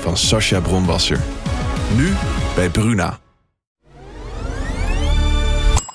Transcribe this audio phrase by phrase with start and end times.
[0.00, 1.20] van Sascha Bronwasser.
[1.96, 2.12] Nu
[2.54, 3.18] bij Bruna.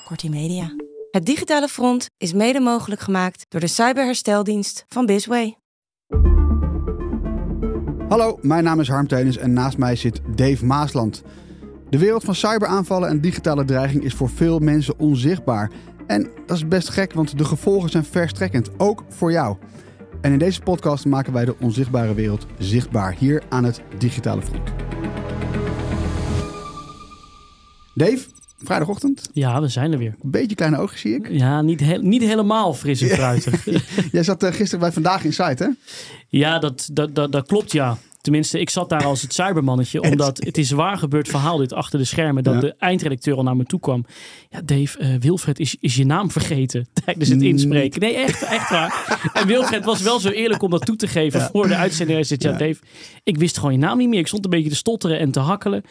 [0.04, 0.74] Kortie Media.
[1.10, 5.56] Het digitale front is mede mogelijk gemaakt door de cyberhersteldienst van Bisway.
[8.08, 11.22] Hallo, mijn naam is Harm Teunis en naast mij zit Dave Maasland.
[11.90, 15.70] De wereld van cyberaanvallen en digitale dreiging is voor veel mensen onzichtbaar.
[16.06, 19.56] En dat is best gek, want de gevolgen zijn verstrekkend, ook voor jou.
[20.24, 24.68] En in deze podcast maken wij de onzichtbare wereld zichtbaar hier aan het digitale front.
[27.94, 28.18] Dave,
[28.62, 29.28] vrijdagochtend.
[29.32, 30.14] Ja, we zijn er weer.
[30.22, 31.28] Een beetje kleine ogen zie ik.
[31.28, 33.64] Ja, niet, he niet helemaal fris en fruitig.
[34.12, 35.68] Jij zat uh, gisteren bij Vandaag in Site, hè?
[36.28, 37.98] Ja, dat, dat, dat, dat klopt, ja.
[38.24, 40.02] Tenminste, ik zat daar als het cybermannetje.
[40.10, 42.42] Omdat het is waar gebeurd verhaal dit achter de schermen.
[42.42, 42.60] Dat Ja.
[42.60, 44.04] de eindredacteur al naar me toe kwam.
[44.50, 48.00] Ja, Dave, eh, Wilfred is, is je naam vergeten tijdens het inspreken.
[48.00, 49.20] Nee, echt, echt waar.
[49.32, 52.18] En Wilfred was wel zo eerlijk om dat toe te geven voor de uitzending.
[52.18, 52.52] Hij zegt, ja.
[52.52, 52.76] Dave,
[53.22, 54.18] ik wist gewoon je naam niet meer.
[54.18, 55.82] Ik stond een beetje te stotteren en te hakkelen.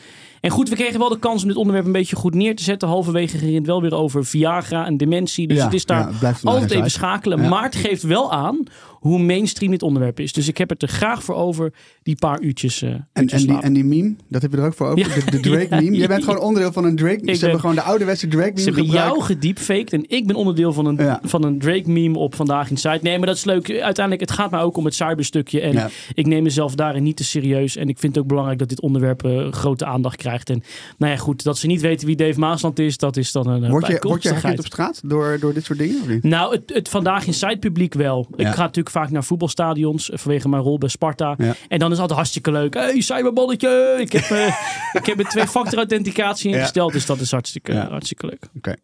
[0.42, 2.64] En goed, we kregen wel de kans om dit onderwerp een beetje goed neer te
[2.64, 2.88] zetten.
[2.88, 5.48] Halverwege ging het wel weer over Viagra en dementie.
[5.48, 6.10] Dus het is daar
[6.44, 7.50] altijd even schakelen.
[7.50, 8.64] Maar het geeft wel aan
[9.04, 10.34] hoe mainstream dit onderwerp is.
[10.34, 13.48] Dus ik heb het er graag voor over, die paar uurtjes, eh En, uurtjes en,
[13.48, 15.00] die, en die meme, dat heb je er ook voor over.
[15.00, 15.16] Ja.
[15.26, 15.96] De, de Drake meme.
[15.98, 17.20] Jij bent gewoon onderdeel van een Drake.
[17.20, 19.10] Ze ben- hebben gewoon de ouderwetse Drake meme Ze hebben gebruikt.
[19.14, 21.20] jou gediepfaked en ik ben onderdeel van een, Ja.
[21.24, 23.00] van een Drake-meme op Vandaag in Site.
[23.02, 23.70] Nee, maar dat is leuk.
[23.70, 25.62] Uiteindelijk, het gaat mij ook om het cyberstukje.
[25.62, 25.90] En Ja.
[26.14, 27.76] ik neem mezelf daarin niet te serieus.
[27.76, 30.50] En ik vind het ook belangrijk dat dit onderwerp eh, grote aandacht krijgt.
[30.50, 30.64] En
[30.98, 33.64] nou ja, goed, dat ze niet weten wie Dave Maasland is, dat is dan een
[33.64, 36.02] eh, Word je, word je op straat door, door dit soort dingen?
[36.02, 36.24] Of niet?
[36.24, 38.28] Nou, het, het vandaag in site publiek wel.
[38.36, 41.36] Ik ga natuurlijk vaak naar voetbalstadions eh, vanwege mijn rol bij Sparta.
[41.38, 41.54] Ja.
[41.68, 42.74] En dan is het altijd hartstikke leuk.
[42.74, 43.96] Hey, cyberballetje!
[44.00, 44.48] Ik heb, eh,
[45.02, 46.56] ik heb een twee-factor authenticatie Ja.
[46.56, 47.90] ingesteld, dus dat is hartstikke, Ja.
[47.90, 48.48] hartstikke leuk.
[48.58, 48.76] Oké.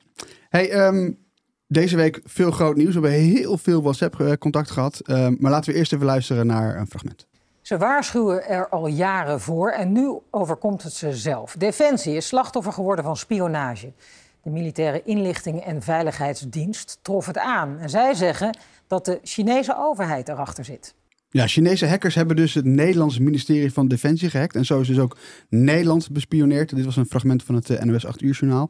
[0.49, 1.11] Hey, ehm,
[1.67, 2.95] deze week veel groot nieuws.
[2.95, 4.99] We hebben heel veel WhatsApp-contact gehad.
[4.99, 7.27] Ehm, maar laten we eerst even luisteren naar een fragment.
[7.61, 11.55] Ze waarschuwen er al jaren voor en nu overkomt het ze zelf.
[11.57, 13.91] Defensie is slachtoffer geworden van spionage.
[14.43, 17.77] De militaire inlichting en veiligheidsdienst trof het aan.
[17.79, 18.57] En zij zeggen
[18.87, 20.93] dat de Chinese overheid erachter zit.
[21.31, 24.55] Ja, Chinese hackers hebben dus het Nederlandse ministerie van Defensie gehackt.
[24.55, 25.17] En zo is dus ook
[25.49, 26.75] Nederland bespioneerd.
[26.75, 28.69] Dit was een fragment van het eh, NOS 8 uur journaal.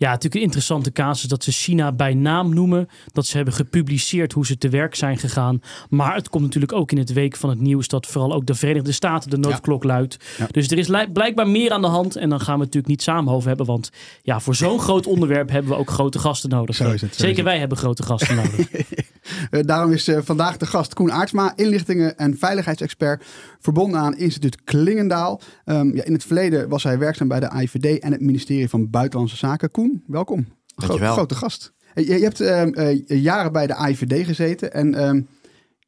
[0.00, 2.88] Ja, natuurlijk een interessante casus dat ze China bij naam noemen.
[3.12, 5.60] Dat ze hebben gepubliceerd hoe ze te werk zijn gegaan.
[5.88, 8.54] Maar het komt natuurlijk ook in het week van het nieuws dat vooral ook de
[8.54, 10.16] Verenigde Staten de noodklok luidt.
[10.38, 10.46] Ja.
[10.50, 12.16] Dus er is li- blijkbaar meer aan de hand.
[12.16, 13.66] En dan gaan we het natuurlijk niet samen over hebben.
[13.66, 13.90] Want
[14.22, 16.76] ja, voor zo'n groot onderwerp hebben we ook grote gasten nodig.
[16.76, 18.68] Zo is het, zo Zeker is wij hebben grote gasten nodig.
[19.50, 23.24] Eh, daarom is eh, vandaag de gast Koen Aartsma, inlichtingen- en veiligheidsexpert,
[23.60, 25.40] verbonden aan instituut Klingendaal.
[25.64, 28.90] Ehm, ja, in het verleden was hij werkzaam bij de AIVD en het ministerie van
[28.90, 29.70] Buitenlandse Zaken.
[29.70, 30.46] Koen, welkom.
[30.76, 31.72] Gro- grote gast.
[31.94, 35.20] Eh, Je, je hebt ehm, eh, jaren bij de AIVD gezeten en ehm,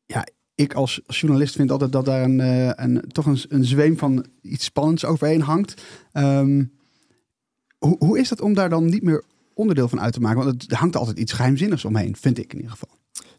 [0.07, 2.39] ja, ik als, journalist vind altijd dat daar een,
[2.83, 5.83] een, toch een, een zweem van iets spannends overheen hangt.
[7.79, 10.45] Hoe, hoe is dat om daar dan niet meer onderdeel van uit te maken?
[10.45, 12.89] Want het hangt altijd iets geheimzinnigs omheen, vind ik in ieder geval.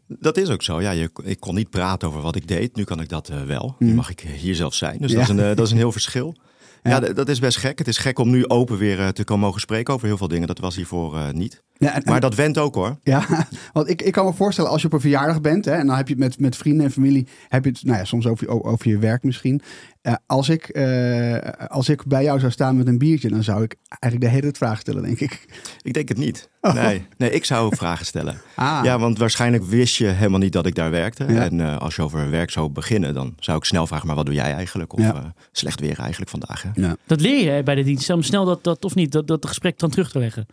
[0.06, 0.80] Dat is ook zo.
[0.80, 2.76] Ja, je, ik kon niet praten over wat ik deed.
[2.76, 3.76] Nu kan ik dat eh, wel.
[3.78, 3.96] Nu Mhm.
[3.96, 4.98] mag ik hier zelf zijn.
[4.98, 5.16] Dus Ja.
[5.18, 6.34] dat, is een, eh, dat is een heel verschil.
[6.82, 7.00] Ja.
[7.00, 7.78] Dat is best gek.
[7.78, 10.28] Het is gek om nu open weer eh, te komen mogen spreken over heel veel
[10.28, 10.46] dingen.
[10.46, 11.62] Dat was hiervoor niet.
[11.76, 12.98] Ja, en- en- Maar dat went ook hoor.
[13.02, 13.26] Ja,
[13.72, 15.96] want ik, ik kan me voorstellen als je op een verjaardag bent hè, en dan
[15.96, 18.48] heb je het met, met vrienden en familie, heb je het nou ja, soms over,
[18.64, 19.60] over je werk misschien.
[20.04, 23.62] Eh, als, ik, eh, als ik bij jou zou staan met een biertje, dan zou
[23.62, 25.44] ik eigenlijk de hele tijd vragen stellen, denk ik.
[25.82, 26.48] Ik denk het niet.
[26.60, 26.74] Oh.
[26.74, 28.40] Nee, nee ik zou vragen stellen.
[28.54, 31.24] Ah, Ja, want waarschijnlijk wist je helemaal niet dat ik daar werkte.
[31.32, 31.42] Ja.
[31.42, 34.26] En eh, als je over werk zou beginnen, dan zou ik snel vragen, maar wat
[34.26, 34.92] doe jij eigenlijk?
[34.92, 35.14] Of Ja.
[35.14, 36.62] eh, slecht weer eigenlijk vandaag.
[36.62, 36.68] Hè?
[36.74, 36.96] ja.
[37.06, 38.10] dat leer je bij de dienst.
[38.10, 40.46] Om snel dat, dat of niet, dat, dat gesprek dan terug te leggen.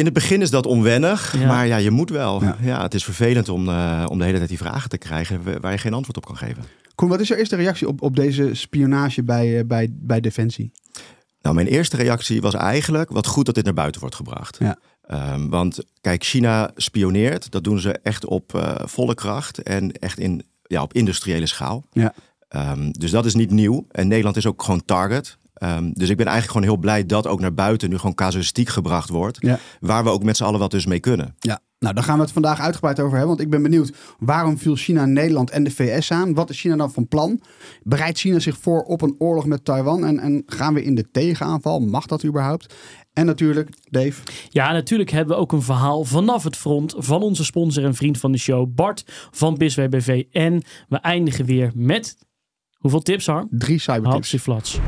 [0.00, 1.46] In het begin is dat onwennig, Ja.
[1.46, 2.42] maar ja, je moet wel.
[2.42, 2.56] Ja.
[2.62, 2.82] Ja.
[2.82, 5.72] het is vervelend om, eh, om de hele tijd die vragen te krijgen wa- waar
[5.72, 6.64] je geen antwoord op kan geven.
[6.94, 10.72] Koen, wat is jouw eerste reactie op, op deze spionage bij, eh, bij, bij Defensie?
[11.42, 14.56] Nou, mijn eerste reactie was eigenlijk wat goed dat dit naar buiten wordt gebracht.
[14.60, 14.78] Ja.
[15.06, 17.50] Ehm, want kijk, China spioneert.
[17.50, 21.84] Dat doen ze echt op eh, volle kracht en echt in, ja, op industriële schaal.
[21.92, 22.14] Ja.
[22.48, 23.86] Ehm, dus dat is niet nieuw.
[23.90, 25.38] En Nederland is ook gewoon target.
[25.60, 28.68] Ehm, dus ik ben eigenlijk gewoon heel blij dat ook naar buiten nu gewoon casuïstiek
[28.68, 29.38] gebracht wordt.
[29.40, 29.58] Ja.
[29.80, 31.34] Waar we ook met z'n allen wat dus mee kunnen.
[31.38, 33.28] Ja, nou daar gaan we het vandaag uitgebreid over hebben.
[33.28, 36.34] Want ik ben benieuwd, waarom viel China Nederland en de VS aan?
[36.34, 37.40] Wat is China dan van plan?
[37.82, 40.04] Bereidt China zich voor op een oorlog met Taiwan?
[40.04, 41.80] En, en gaan we in de tegenaanval?
[41.80, 42.74] Mag dat überhaupt?
[43.12, 44.22] En natuurlijk, Dave.
[44.48, 48.18] Ja, natuurlijk hebben we ook een verhaal vanaf het front van onze sponsor en vriend
[48.18, 50.24] van de show, Bart van BISWBV.
[50.30, 52.16] En we eindigen weer met,
[52.78, 53.48] hoeveel tips Harm?
[53.50, 54.34] Drie cybertips.
[54.40, 54.78] Flats.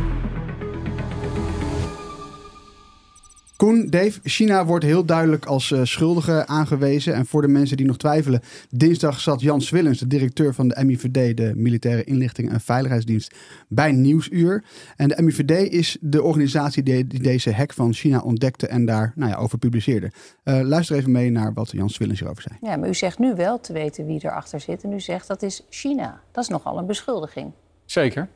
[3.62, 7.14] Koen, Dave, China wordt heel duidelijk als uh, schuldige aangewezen.
[7.14, 10.84] En voor de mensen die nog twijfelen, dinsdag zat Jan Swillens, de directeur van de
[10.84, 13.34] MIVD, de Militaire Inlichting en Veiligheidsdienst,
[13.68, 14.64] bij Nieuwsuur.
[14.96, 19.12] En de MIVD is de organisatie die, die deze hack van China ontdekte en daar
[19.14, 20.10] nou ja, over publiceerde.
[20.44, 22.72] Uh, luister even mee naar wat Jan Swillens hierover zei.
[22.72, 24.84] Ja, maar u zegt nu wel te weten wie erachter zit.
[24.84, 26.20] En u zegt dat is China.
[26.32, 27.52] Dat is nogal een beschuldiging.
[27.84, 28.28] Zeker.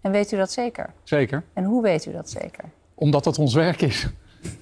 [0.00, 0.92] En weet u dat zeker?
[1.02, 1.42] Zeker.
[1.52, 2.64] En hoe weet u dat zeker?
[2.94, 4.08] Omdat dat ons werk is.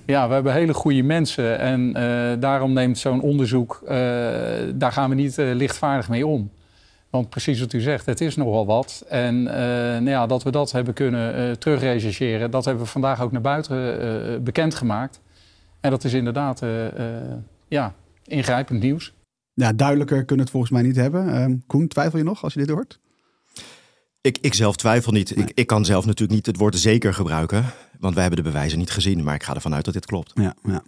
[0.07, 3.91] Ja, we hebben hele goede mensen en uh, daarom neemt zo'n onderzoek, uh,
[4.75, 6.51] daar gaan we niet uh, lichtvaardig mee om.
[7.11, 9.05] Want precies wat u zegt, het is nogal wat.
[9.09, 13.41] En nou ja, dat we dat hebben kunnen terugrechercheren, dat hebben we vandaag ook naar
[13.41, 15.21] buiten bekendgemaakt.
[15.81, 16.63] En dat is inderdaad
[17.69, 17.95] ja,
[18.25, 19.13] ingrijpend nieuws.
[19.55, 21.35] Ja, duidelijker kunnen we het volgens mij niet hebben.
[21.35, 23.01] Ehm, Koen, twijfel je nog als je dit hoort?
[24.21, 25.37] Ik, ik zelf twijfel niet.
[25.37, 25.45] Nee.
[25.45, 27.65] Ik, ik kan zelf natuurlijk niet het woord zeker gebruiken.
[28.01, 29.25] Want wij hebben de bewijzen niet gezien.
[29.25, 30.33] Maar ik ga ervan uit dat dit klopt.
[30.35, 30.83] Ja, ja.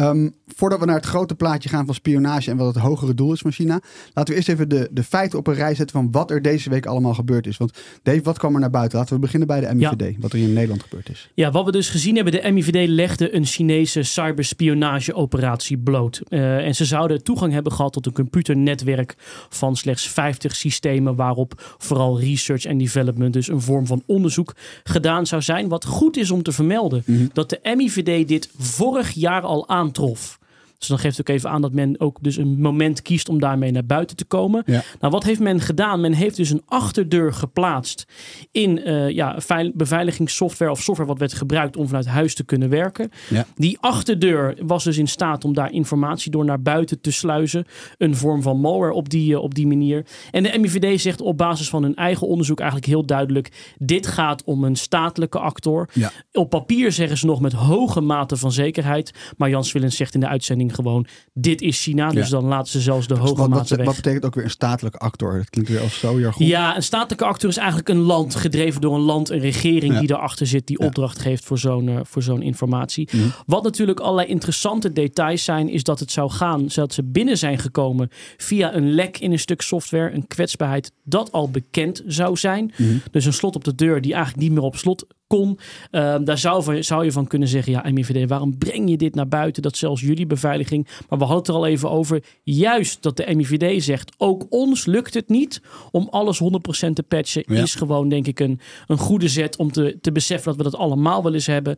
[0.00, 3.32] Um, voordat we naar het grote plaatje gaan van spionage en wat het hogere doel
[3.32, 3.80] is van China,
[4.14, 6.70] laten we eerst even de, de feiten op een rij zetten van wat er deze
[6.70, 7.56] week allemaal gebeurd is.
[7.56, 8.98] Want Dave, wat kwam er naar buiten?
[8.98, 10.20] Laten we beginnen bij de MIVD, ja.
[10.20, 11.30] wat er in Nederland gebeurd is.
[11.34, 16.22] Ja, wat we dus gezien hebben, de MIVD legde een Chinese cyberspionageoperatie bloot.
[16.28, 19.14] Uh, en ze zouden toegang hebben gehad tot een computernetwerk
[19.48, 24.54] van slechts 50 systemen, waarop vooral research en development, dus een vorm van onderzoek,
[24.84, 25.68] gedaan zou zijn.
[25.68, 27.30] Wat goed is om te vermelden, mm -hmm.
[27.32, 30.37] dat de MIVD dit vorig jaar al aan aantrof.
[30.78, 33.40] Dus dan geeft het ook even aan dat men ook dus een moment kiest om
[33.40, 34.62] daarmee naar buiten te komen.
[34.66, 34.82] Ja.
[35.00, 36.00] Nou, wat heeft men gedaan?
[36.00, 38.04] Men heeft dus een achterdeur geplaatst
[38.52, 39.38] in uh, ja,
[39.74, 43.10] beveiligingssoftware of software wat werd gebruikt om vanuit huis te kunnen werken.
[43.28, 43.46] Ja.
[43.54, 47.64] Die achterdeur was dus in staat om daar informatie door naar buiten te sluizen.
[47.96, 50.06] Een vorm van malware op die, uh, op die manier.
[50.30, 54.44] En de MIVD zegt op basis van hun eigen onderzoek eigenlijk heel duidelijk: dit gaat
[54.44, 55.88] om een statelijke actor.
[55.92, 56.10] Ja.
[56.32, 59.12] Op papier zeggen ze nog met hoge mate van zekerheid.
[59.36, 62.10] Maar Jan Swillens zegt in de uitzending gewoon: dit is China.
[62.10, 62.30] Dus Ja.
[62.40, 63.86] dan laten ze zelfs de hoge wat, mate weg.
[63.86, 65.36] wat betekent ook weer een statelijke actor?
[65.36, 66.46] Dat klinkt weer als zo jargon.
[66.46, 70.00] Ja, een statelijke acteur is eigenlijk een land, gedreven door een land, een regering Ja.
[70.00, 73.08] die erachter zit, die opdracht geeft voor zo'n eh, voor zo'n informatie.
[73.12, 73.28] Mhm.
[73.46, 77.58] Wat natuurlijk allerlei interessante details zijn, is dat het zou gaan, dat ze binnen zijn
[77.58, 82.72] gekomen via een lek in een stuk software, een kwetsbaarheid dat al bekend zou zijn.
[82.76, 82.96] Mhm.
[83.10, 85.58] Dus een slot op de deur die eigenlijk niet meer op slot kon.
[85.90, 89.14] Ehm, daar zou, van- zou je van kunnen zeggen, ja MIVD, waarom breng je dit
[89.14, 89.62] naar buiten?
[89.62, 90.86] Dat zelfs jullie beveiliging.
[91.08, 92.22] Maar we hadden het er al even over.
[92.42, 97.44] Juist dat de MIVD zegt, ook ons lukt het niet om alles 100% te patchen.
[97.46, 97.62] Ja.
[97.62, 100.80] Is gewoon denk ik een, een goede zet om te, te beseffen dat we dat
[100.80, 101.76] allemaal wel eens hebben.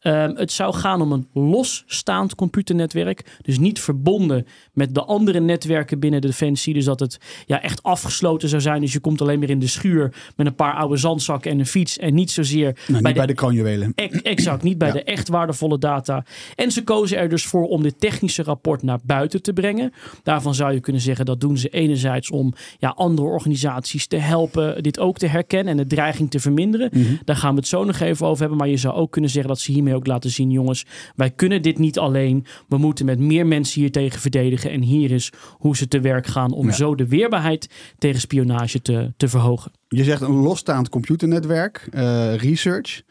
[0.00, 3.38] Ehm, het zou gaan om een losstaand computernetwerk.
[3.42, 6.74] Dus niet verbonden met de andere netwerken binnen de Defensie.
[6.74, 8.80] Dus dat het ja, echt afgesloten zou zijn.
[8.80, 11.66] Dus je komt alleen maar in de schuur met een paar oude zandzakken en een
[11.66, 11.98] fiets.
[11.98, 13.92] En niet zozeer Nou, niet bij de kroonjuwelen.
[13.94, 14.94] Ex- Exact, niet bij Ja.
[14.94, 16.24] de echt waardevolle data.
[16.54, 19.92] En ze kozen er dus voor om dit technische rapport naar buiten te brengen.
[20.22, 24.82] Daarvan zou je kunnen zeggen dat doen ze enerzijds om ja, andere organisaties te helpen
[24.82, 26.90] dit ook te herkennen en de dreiging te verminderen.
[26.92, 27.14] Mhm.
[27.24, 28.58] Daar gaan we het zo nog even over hebben.
[28.58, 30.84] Maar je zou ook kunnen zeggen dat ze hiermee ook laten zien, jongens,
[31.16, 32.46] wij kunnen dit niet alleen.
[32.68, 34.70] We moeten met meer mensen hier tegen verdedigen.
[34.70, 36.72] En hier is hoe ze te werk gaan om Ja.
[36.72, 37.68] zo de weerbaarheid
[37.98, 39.72] tegen spionage te, te verhogen.
[39.94, 43.02] Je zegt een losstaand computernetwerk, eh, research.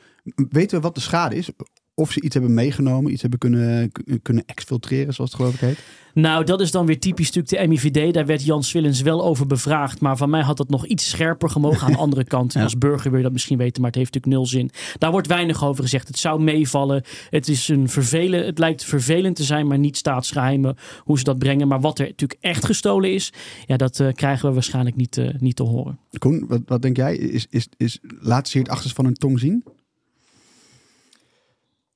[0.49, 1.49] Weten we wat de schade is?
[1.95, 5.79] Of ze iets hebben meegenomen, iets hebben kunnen, kunnen exfiltreren, zoals het geloof ik heet.
[6.13, 8.13] Nou, dat is dan weer typisch natuurlijk de MIVD.
[8.13, 9.99] Daar werd Jan Swillens wel over bevraagd.
[9.99, 11.87] Maar van mij had dat nog iets scherper gemogen.
[11.87, 12.63] Aan de andere kant, Ja.
[12.63, 13.81] als burger wil je dat misschien weten.
[13.81, 14.71] Maar het heeft natuurlijk nul zin.
[14.97, 16.07] Daar wordt weinig over gezegd.
[16.07, 17.03] Het zou meevallen.
[17.29, 20.75] Het, is een vervelen, het lijkt vervelend te zijn, maar niet staatsgeheimen.
[20.99, 21.67] Hoe ze dat brengen.
[21.67, 23.33] Maar wat er natuurlijk echt gestolen is,
[23.65, 25.99] ja, dat eh, krijgen we waarschijnlijk niet, eh, niet te horen.
[26.17, 27.15] Koen, wat, wat denk jij?
[27.15, 29.63] Is, is, is, laten ze hier het achterste van hun tong zien?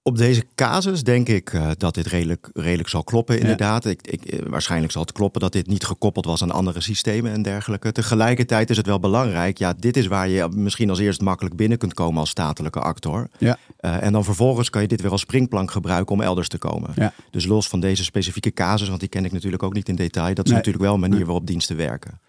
[0.08, 3.86] Op deze casus denk ik uh, dat dit redelijk, redelijk zal kloppen, inderdaad.
[3.86, 7.32] Ik, ik, eh, waarschijnlijk zal het kloppen dat dit niet gekoppeld was aan andere systemen
[7.32, 7.92] en dergelijke.
[7.92, 9.58] Tegelijkertijd is het wel belangrijk.
[9.58, 13.28] Ja, dit is waar je misschien als eerst makkelijk binnen kunt komen als statelijke actor.
[13.38, 13.58] Ja.
[13.82, 16.92] Uh, en dan vervolgens kan je dit weer als springplank gebruiken om elders te komen.
[16.96, 17.14] Ja.
[17.32, 20.34] Dus los van deze specifieke casus, want die ken ik natuurlijk ook niet in detail.
[20.34, 20.60] Dat is Nee.
[20.60, 22.20] natuurlijk wel een manier waarop diensten werken.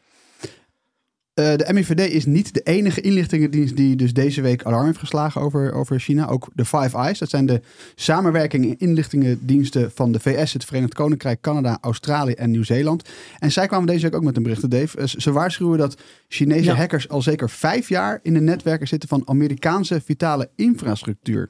[1.37, 5.41] Eh, de MIVD is niet de enige inlichtingendienst die dus deze week alarm heeft geslagen
[5.41, 6.27] over, over China.
[6.29, 7.61] Ook de Five Eyes, dat zijn de
[7.95, 13.09] samenwerking en inlichtingendiensten van de VS, het Verenigd Koninkrijk, Canada, Australië en Nieuw-Zeeland.
[13.39, 14.99] En zij kwamen deze week ook met een bericht, Dave.
[14.99, 15.97] Eh, Ze waarschuwen dat
[16.29, 16.75] Chinese Ja.
[16.75, 21.49] hackers al zeker vijf jaar in de netwerken zitten van Amerikaanse vitale infrastructuur.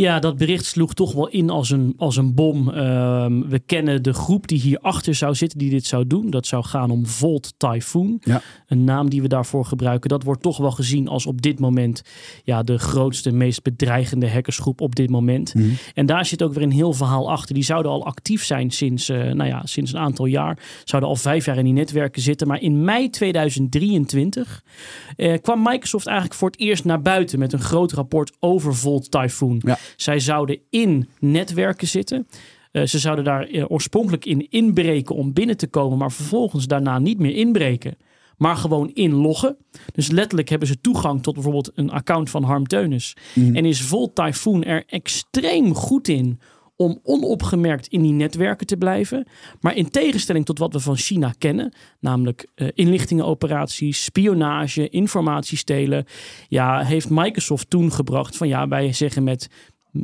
[0.00, 2.70] Ja, dat bericht sloeg toch wel in als een, als een bom.
[2.70, 6.30] Ehm, we kennen de groep die hierachter zou zitten, die dit zou doen.
[6.30, 8.16] Dat zou gaan om Volt Typhoon.
[8.20, 8.42] Ja.
[8.66, 10.08] Een naam die we daarvoor gebruiken.
[10.08, 12.02] Dat wordt toch wel gezien als op dit moment
[12.44, 15.54] ja, de grootste, meest bedreigende hackersgroep op dit moment.
[15.94, 17.54] En daar zit ook weer een heel verhaal achter.
[17.54, 20.58] Die zouden al actief zijn sinds, eh, nou ja, sinds een aantal jaar.
[20.84, 22.46] Zouden al vijf jaar in die netwerken zitten.
[22.46, 24.64] Maar in mei 2023
[25.16, 29.10] eh, kwam Microsoft eigenlijk voor het eerst naar buiten met een groot rapport over Volt
[29.10, 29.62] Typhoon.
[29.64, 29.78] Ja.
[29.96, 32.26] Zij zouden in netwerken zitten.
[32.72, 36.98] Eh, ze zouden daar eh, oorspronkelijk in inbreken om binnen te komen, maar vervolgens daarna
[36.98, 37.96] niet meer inbreken,
[38.36, 39.56] maar gewoon inloggen.
[39.92, 43.16] Dus letterlijk hebben ze toegang tot bijvoorbeeld een account van Harm Teunis.
[43.34, 46.40] En is Volt Typhoon er extreem goed in
[46.80, 49.26] om onopgemerkt in die netwerken te blijven.
[49.60, 56.04] Maar in tegenstelling tot wat we van China kennen, namelijk eh, inlichtingenoperaties, spionage, informatiestelen,
[56.48, 59.48] ja, heeft Microsoft toen gebracht van ja, wij zeggen met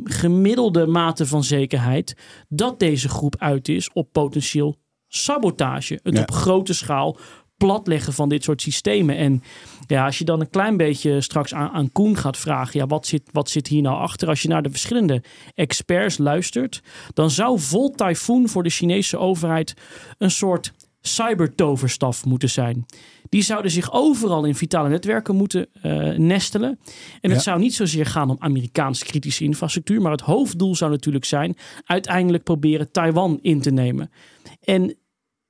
[0.03, 2.15] gemiddelde mate van zekerheid
[2.49, 4.75] dat deze groep uit is op potentieel
[5.07, 5.99] sabotage.
[6.03, 6.21] Het Ja.
[6.21, 7.17] op grote schaal
[7.57, 9.17] platleggen van dit soort systemen.
[9.17, 9.43] En
[9.87, 13.07] ja, als je dan een klein beetje straks aan, aan Koen gaat vragen, ja, wat
[13.07, 14.27] zit, wat zit hier nou achter?
[14.27, 16.81] Als je naar de verschillende experts luistert,
[17.13, 19.73] dan zou Volt Typhoon voor de Chinese overheid
[20.17, 22.85] een soort cybertoverstaf moeten zijn.
[23.29, 26.79] Die zouden zich overal in vitale netwerken moeten eh, nestelen.
[27.21, 27.39] En het Ja.
[27.39, 31.55] zou niet zozeer gaan om Amerikaanse kritische infrastructuur, maar het hoofddoel zou natuurlijk zijn
[31.85, 34.11] uiteindelijk proberen Taiwan in te nemen.
[34.63, 34.95] En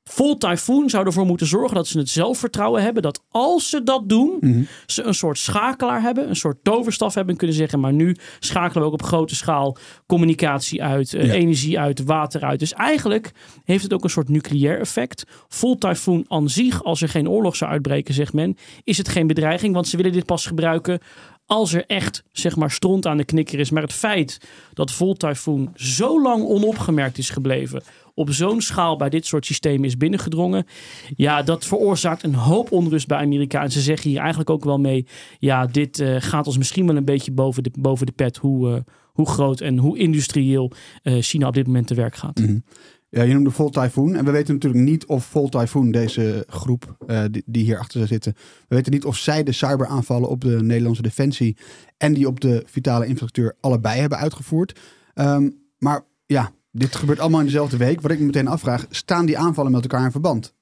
[0.10, 4.10] Vol Typhoon zou ervoor moeten zorgen dat ze het zelfvertrouwen hebben dat als ze dat
[4.10, 4.38] doen,
[4.86, 8.82] ze een soort schakelaar hebben, een soort toverstaf hebben en kunnen zeggen, maar nu schakelen
[8.82, 11.34] we ook op grote schaal communicatie uit, eh, Ja.
[11.34, 12.60] energie uit, water uit.
[12.60, 13.32] Dus eigenlijk
[13.64, 15.24] heeft het ook een soort nucleair effect.
[15.48, 19.28] Vol Typhoon aan zich, als er geen oorlog zou uitbreken, zegt men, is het geen
[19.28, 21.00] bedreiging, want ze willen dit pas gebruiken
[21.46, 23.70] als er echt, zeg maar, stront aan de knikker is.
[23.70, 24.38] Maar het feit
[24.74, 27.84] dat Volt Typhoon zo lang onopgemerkt is gebleven,
[28.18, 30.66] op zo'n schaal bij dit soort systemen is binnengedrongen,
[31.16, 33.64] ja, dat veroorzaakt een hoop onrust bij Amerika.
[33.64, 35.08] En ze zeggen hier eigenlijk ook wel mee,
[35.40, 38.74] ja, dit eh, gaat ons misschien wel een beetje boven de, boven de pet, hoe,
[38.74, 38.82] eh,
[39.14, 40.72] hoe groot en hoe industrieel
[41.04, 42.42] eh, China op dit moment te werk gaat.
[43.10, 44.16] Ja, je noemde Volt Typhoon.
[44.16, 46.98] En we weten natuurlijk niet of Volt Typhoon, deze groep
[47.32, 48.34] die, die hier achter zitten,
[48.68, 51.58] we weten niet of zij de cyberaanvallen op de Nederlandse defensie
[51.98, 54.80] en die op de vitale infrastructuur allebei hebben uitgevoerd.
[55.14, 58.02] Ehm, maar ja, dit gebeurt allemaal in dezelfde week.
[58.02, 60.56] Wat ik me meteen afvraag, staan die aanvallen met elkaar in verband?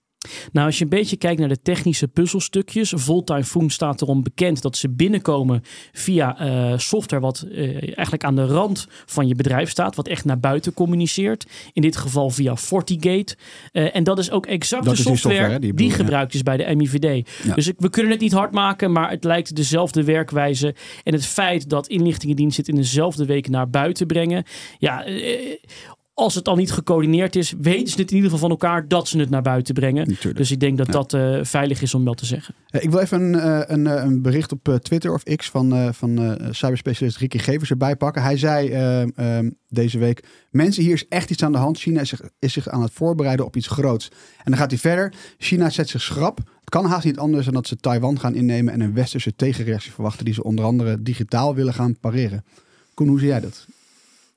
[0.51, 2.93] Nou, als je een beetje kijkt naar de technische puzzelstukjes.
[2.95, 8.35] Volt Typhoon staat erom bekend dat ze binnenkomen via eh, software wat eh, eigenlijk aan
[8.35, 9.95] de rand van je bedrijf staat.
[9.95, 11.45] Wat echt naar buiten communiceert.
[11.73, 13.35] In dit geval via FortiGate.
[13.71, 15.95] Eh, en dat is ook exact Dat de die software, die ja.
[15.95, 17.29] gebruikt is bij de MIVD.
[17.43, 17.53] Ja.
[17.53, 20.75] Dus we kunnen het niet hard maken, maar het lijkt dezelfde werkwijze.
[21.03, 24.43] En het feit dat inlichtingendiensten het in dezelfde week naar buiten brengen.
[24.77, 25.05] Ja,
[26.17, 29.07] als het al niet gecoördineerd is, weten ze het in ieder geval van elkaar dat
[29.07, 30.07] ze het naar buiten brengen.
[30.07, 30.37] Natuurlijk.
[30.37, 30.91] Dus ik denk dat Ja.
[30.93, 32.53] dat eh, veilig is om wel te zeggen.
[32.69, 35.73] Eh, Ik wil even een, eh, een, een bericht op eh, Twitter of X van,
[35.73, 38.21] eh, van eh, cyberspecialist Ricky Gevers erbij pakken.
[38.21, 39.01] Hij zei eh,
[39.37, 41.77] eh, deze week: Mensen, hier is echt iets aan de hand.
[41.77, 44.07] China is zich, is zich aan het voorbereiden op iets groots.
[44.37, 45.13] En dan gaat hij verder.
[45.37, 46.37] China zet zich schrap.
[46.37, 49.91] Het kan haast niet anders dan dat ze Taiwan gaan innemen en een westerse tegenreactie
[49.91, 52.45] verwachten die ze onder andere digitaal willen gaan pareren.
[52.93, 53.65] Koen, hoe zie jij dat?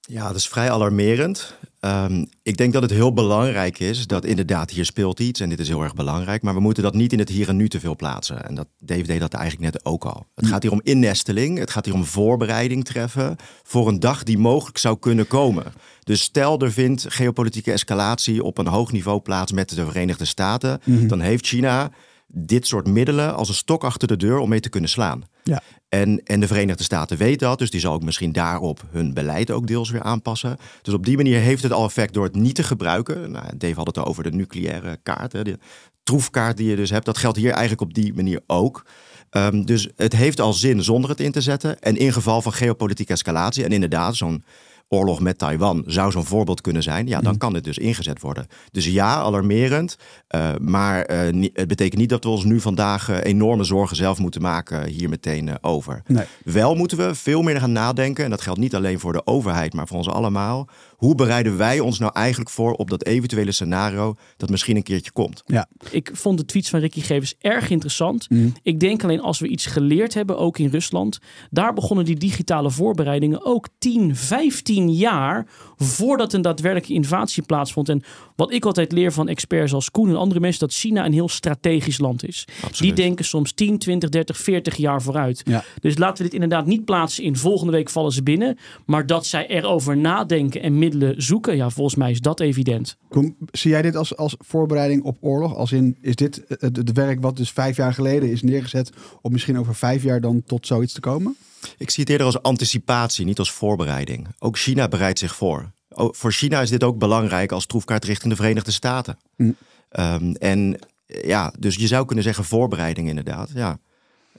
[0.01, 1.55] Ja, dat is vrij alarmerend.
[1.81, 5.61] Ehm, ik denk dat het heel belangrijk is dat inderdaad hier speelt iets en dit
[5.61, 6.43] is heel erg belangrijk.
[6.43, 8.45] Maar we moeten dat niet in het hier en nu te veel plaatsen.
[8.45, 10.27] En dat, Dave deed dat eigenlijk net ook al.
[10.35, 14.39] Het gaat hier om innesteling, het gaat hier om voorbereiding treffen voor een dag die
[14.39, 15.65] mogelijk zou kunnen komen.
[16.05, 20.81] Dus stel er vindt geopolitieke escalatie op een hoog niveau plaats met de Verenigde Staten.
[20.85, 21.91] Dan heeft China
[22.31, 25.23] dit soort middelen als een stok achter de deur om mee te kunnen slaan.
[25.43, 25.63] Ja.
[25.89, 29.51] En, en de Verenigde Staten weet dat, dus die zal ook misschien daarop hun beleid
[29.51, 30.57] ook deels weer aanpassen.
[30.83, 33.31] Dus op die manier heeft het al effect door het niet te gebruiken.
[33.31, 35.59] Nou, Dave had het over de nucleaire kaart, hè, de
[36.03, 37.05] troefkaart die je dus hebt.
[37.05, 38.87] Dat geldt hier eigenlijk op die manier ook.
[39.31, 41.81] Ehm, dus het heeft al zin zonder het in te zetten.
[41.81, 44.45] En in geval van geopolitieke escalatie, en inderdaad, zo'n
[44.88, 48.47] oorlog met Taiwan zou zo'n voorbeeld kunnen zijn, ja, dan kan dit dus ingezet worden.
[48.71, 49.97] Dus ja, alarmerend.
[50.35, 53.97] Uh, maar uh, niet, het betekent niet dat we ons nu vandaag uh, enorme zorgen
[53.97, 56.02] zelf moeten maken hier meteen over.
[56.07, 56.25] Nee.
[56.45, 59.75] Wel moeten we veel meer gaan nadenken, en dat geldt niet alleen voor de overheid,
[59.75, 60.68] maar voor ons allemaal.
[60.99, 65.11] Hoe bereiden wij ons nou eigenlijk voor op dat eventuele scenario dat misschien een keertje
[65.11, 65.43] komt?
[65.47, 65.69] Ja.
[65.90, 68.31] Ik vond de tweets van Ricky Gevers erg interessant.
[68.31, 68.52] Mm.
[68.62, 71.19] Ik denk alleen als we iets geleerd hebben, ook in Rusland,
[71.50, 77.88] daar begonnen die digitale voorbereidingen ook 10, 15 jaar voordat een daadwerkelijke invasie plaatsvond.
[77.88, 78.02] En
[78.37, 81.28] wat ik altijd leer van experts als Koen en andere mensen, dat China een heel
[81.28, 82.47] strategisch land is.
[82.62, 82.97] Absoluut.
[82.97, 85.43] Die denken soms 10, 20, 30, 40 jaar vooruit.
[85.45, 85.64] Ja.
[85.81, 89.26] Dus laten we dit inderdaad niet plaatsen in volgende week vallen ze binnen, maar dat
[89.26, 92.97] zij erover nadenken en middelen zoeken, ja, volgens mij is dat evident.
[93.09, 95.54] Koen, zie jij dit als, als voorbereiding op oorlog?
[95.57, 98.90] Als in, is dit het, het werk wat dus vijf jaar geleden is neergezet
[99.23, 101.37] om misschien over vijf jaar dan tot zoiets te komen?
[101.78, 104.28] Ik zie het eerder als anticipatie, niet als voorbereiding.
[104.38, 105.71] Ook China bereidt zich voor.
[105.88, 109.18] Ook voor China is dit ook belangrijk als troefkaart richting de Verenigde Staten.
[109.37, 109.42] Hm.
[109.42, 113.50] Um, en ja, dus je zou kunnen zeggen voorbereiding inderdaad.
[113.54, 113.78] Ja,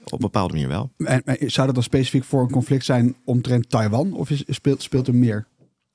[0.04, 0.90] op een bepaalde manier wel.
[0.96, 4.12] En, maar zou dat dan specifiek voor een conflict zijn omtrent Taiwan?
[4.12, 5.46] Of is, speelt, speelt er meer?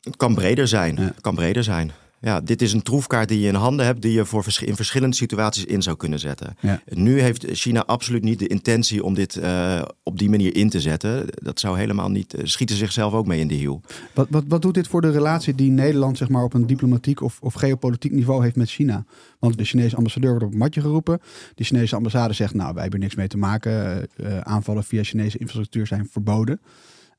[0.05, 0.95] Het kan breder zijn.
[0.95, 1.01] Ja.
[1.01, 1.91] Het kan breder zijn.
[2.19, 4.75] Ja, dit is een troefkaart die je in handen hebt, die je voor vers in
[4.75, 6.55] verschillende situaties in zou kunnen zetten.
[6.59, 6.81] Ja.
[6.85, 10.81] Nu heeft China absoluut niet de intentie om dit uh, op die manier in te
[10.81, 11.25] zetten.
[11.33, 12.35] Dat zou helemaal niet.
[12.35, 13.81] Uh, schieten zichzelf ook mee in de hiel.
[14.13, 17.21] Wat, wat, wat doet dit voor de relatie die Nederland zeg maar, op een diplomatiek
[17.21, 19.05] of, of geopolitiek niveau heeft met China?
[19.39, 21.19] Want de Chinese ambassadeur wordt op het matje geroepen.
[21.55, 24.07] De Chinese ambassade zegt, nou, wij hebben niks mee te maken.
[24.17, 26.59] Uh, aanvallen via Chinese infrastructuur zijn verboden.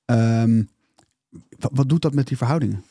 [0.06, 0.68] Um,
[1.58, 2.84] wat, doet dat met die verhoudingen?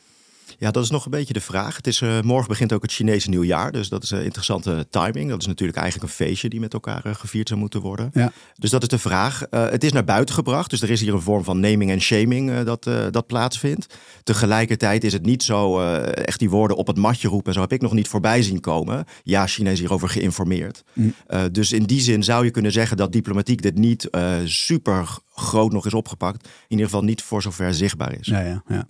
[0.58, 1.76] Ja, dat is nog een beetje de vraag.
[1.76, 3.72] Het is, uh, morgen begint ook het Chinese nieuwjaar.
[3.72, 5.30] Dus dat is een interessante timing.
[5.30, 8.10] Dat is natuurlijk eigenlijk een feestje die met elkaar uh, gevierd zou moeten worden.
[8.12, 8.32] Ja.
[8.54, 9.42] Dus dat is de vraag.
[9.50, 10.70] Uh, het is naar buiten gebracht.
[10.70, 13.94] Dus er is hier een vorm van naming en shaming dat, dat plaatsvindt.
[14.22, 17.52] Tegelijkertijd is het niet zo echt die woorden op het matje roepen.
[17.52, 19.04] Zo heb ik nog niet voorbij zien komen.
[19.22, 20.82] Ja, China is hierover geïnformeerd.
[20.92, 21.14] Mm.
[21.52, 24.08] dus in die zin zou je kunnen zeggen dat diplomatiek dit niet
[24.44, 26.44] super groot nog is opgepakt.
[26.44, 28.26] In ieder geval niet voor zover zichtbaar is.
[28.26, 28.88] Ja, ja, ja.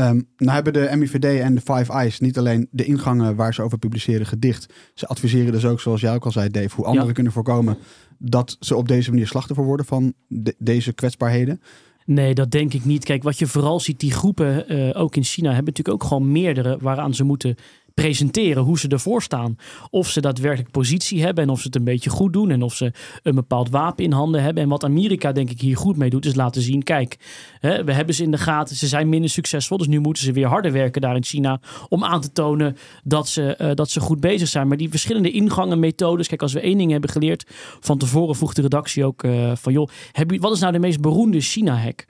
[0.00, 3.62] Um, nou hebben de MIVD en de Five Eyes niet alleen de ingangen waar ze
[3.62, 4.72] over publiceren gedicht.
[4.94, 7.12] Ze adviseren dus ook, zoals jij ook al zei Dave, hoe anderen Ja.
[7.12, 7.76] kunnen voorkomen
[8.18, 11.60] dat ze op deze manier slachtoffer worden van de- deze kwetsbaarheden.
[12.04, 13.04] Nee, dat denk ik niet.
[13.04, 16.32] Kijk, wat je vooral ziet, die groepen, eh, ook in China, hebben natuurlijk ook gewoon
[16.32, 17.54] meerdere waaraan ze moeten
[18.02, 19.56] presenteren hoe ze ervoor staan.
[19.90, 22.74] Of ze daadwerkelijk positie hebben en of ze het een beetje goed doen en of
[22.74, 24.62] ze een bepaald wapen in handen hebben.
[24.62, 27.16] En wat Amerika denk ik hier goed mee doet, is laten zien, kijk,
[27.60, 30.32] hè, we hebben ze in de gaten, ze zijn minder succesvol, dus nu moeten ze
[30.32, 34.00] weer harder werken daar in China om aan te tonen dat ze, eh, dat ze
[34.00, 34.68] goed bezig zijn.
[34.68, 37.46] Maar die verschillende ingangen, methodes, kijk, als we één ding hebben geleerd,
[37.80, 40.78] van tevoren vroeg de redactie ook eh, van, joh, heb je, wat is nou de
[40.78, 42.06] meest beroemde China-hack?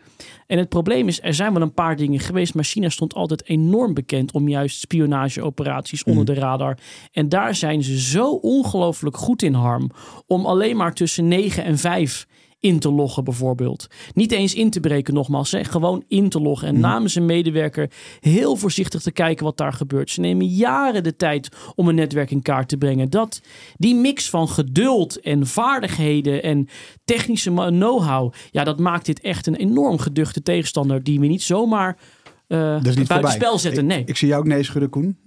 [0.49, 3.49] En het probleem is, er zijn wel een paar dingen geweest, maar China stond altijd
[3.49, 6.79] enorm bekend om juist spionageoperaties onder de radar.
[7.13, 9.91] En daar zijn ze zo ongelooflijk goed in, Harm,
[10.27, 12.27] om alleen maar tussen 9 en 5
[12.61, 13.87] in te loggen bijvoorbeeld.
[14.15, 16.69] Niet eens in te breken nogmaals, hè, gewoon in te loggen.
[16.69, 17.91] En namens een medewerker
[18.21, 20.11] heel voorzichtig te kijken wat daar gebeurt.
[20.11, 23.11] Ze nemen jaren de tijd om een netwerk in kaart te brengen.
[23.11, 23.41] Dat,
[23.77, 26.69] die mix van geduld en vaardigheden en
[27.05, 31.99] technische know-how, ja, dat maakt dit echt een enorm geduchte tegenstander die we niet zomaar
[32.49, 33.83] Dat is niet buiten spel zetten.
[33.83, 34.03] Ik, Nee.
[34.05, 35.19] ik zie jou ook nee schudden, Koen.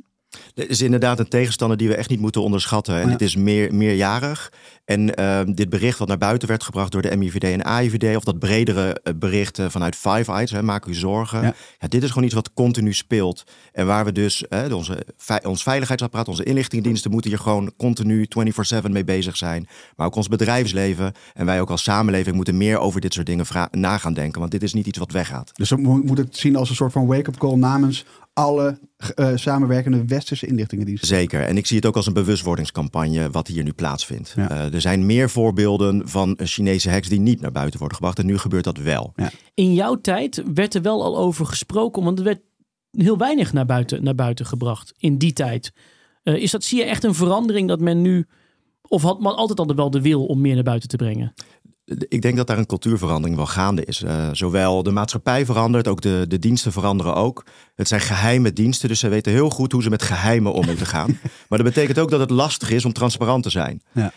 [0.55, 2.95] Het is inderdaad een tegenstander die we echt niet moeten onderschatten.
[2.95, 3.11] En Ja.
[3.11, 4.51] dit is meer, meerjarig.
[4.85, 8.15] En uh, dit bericht wat naar buiten werd gebracht door de MIVD en AIVD...
[8.15, 11.41] of dat bredere uh, bericht uh, vanuit Five Eyes, hè, maak u zorgen.
[11.41, 11.53] Ja.
[11.79, 11.87] Ja.
[11.87, 13.43] dit is gewoon iets wat continu speelt.
[13.71, 15.05] En waar we dus, onze,
[15.43, 17.11] ons veiligheidsapparaat, onze inlichtingendiensten...
[17.11, 18.27] moeten hier gewoon continu
[18.85, 19.67] 24-7 mee bezig zijn.
[19.95, 22.35] Maar ook ons bedrijfsleven en wij ook als samenleving...
[22.35, 24.39] moeten meer over dit soort dingen na gaan denken.
[24.39, 25.51] Want dit is niet iets wat weggaat.
[25.53, 28.79] Dus we moeten het zien als een soort van wake-up call namens alle
[29.15, 31.07] uh, samenwerkende westerse inlichtingendiensten.
[31.07, 31.41] Zeker.
[31.41, 34.33] En ik zie het ook als een bewustwordingscampagne wat hier nu plaatsvindt.
[34.35, 34.51] Ja.
[34.51, 38.19] Uh, er zijn meer voorbeelden van Chinese hacks die niet naar buiten worden gebracht.
[38.19, 39.13] En nu gebeurt dat wel.
[39.15, 39.31] Ja.
[39.53, 42.41] In jouw tijd werd er wel al over gesproken, want er werd
[42.91, 45.73] heel weinig naar buiten, naar buiten gebracht in die tijd.
[46.23, 48.27] Uh, is dat, zie je echt een verandering dat men nu,
[48.81, 51.33] of had men altijd al wel de wil om meer naar buiten te brengen?
[52.07, 54.01] Ik denk dat daar een cultuurverandering wel gaande is.
[54.01, 57.45] Uh, zowel de maatschappij verandert, ook de, de diensten veranderen ook.
[57.75, 60.85] Het zijn geheime diensten, dus ze weten heel goed hoe ze met geheimen om moeten
[60.85, 61.19] gaan.
[61.49, 63.81] maar dat betekent ook dat het lastig is om transparant te zijn.
[63.91, 64.11] Ja.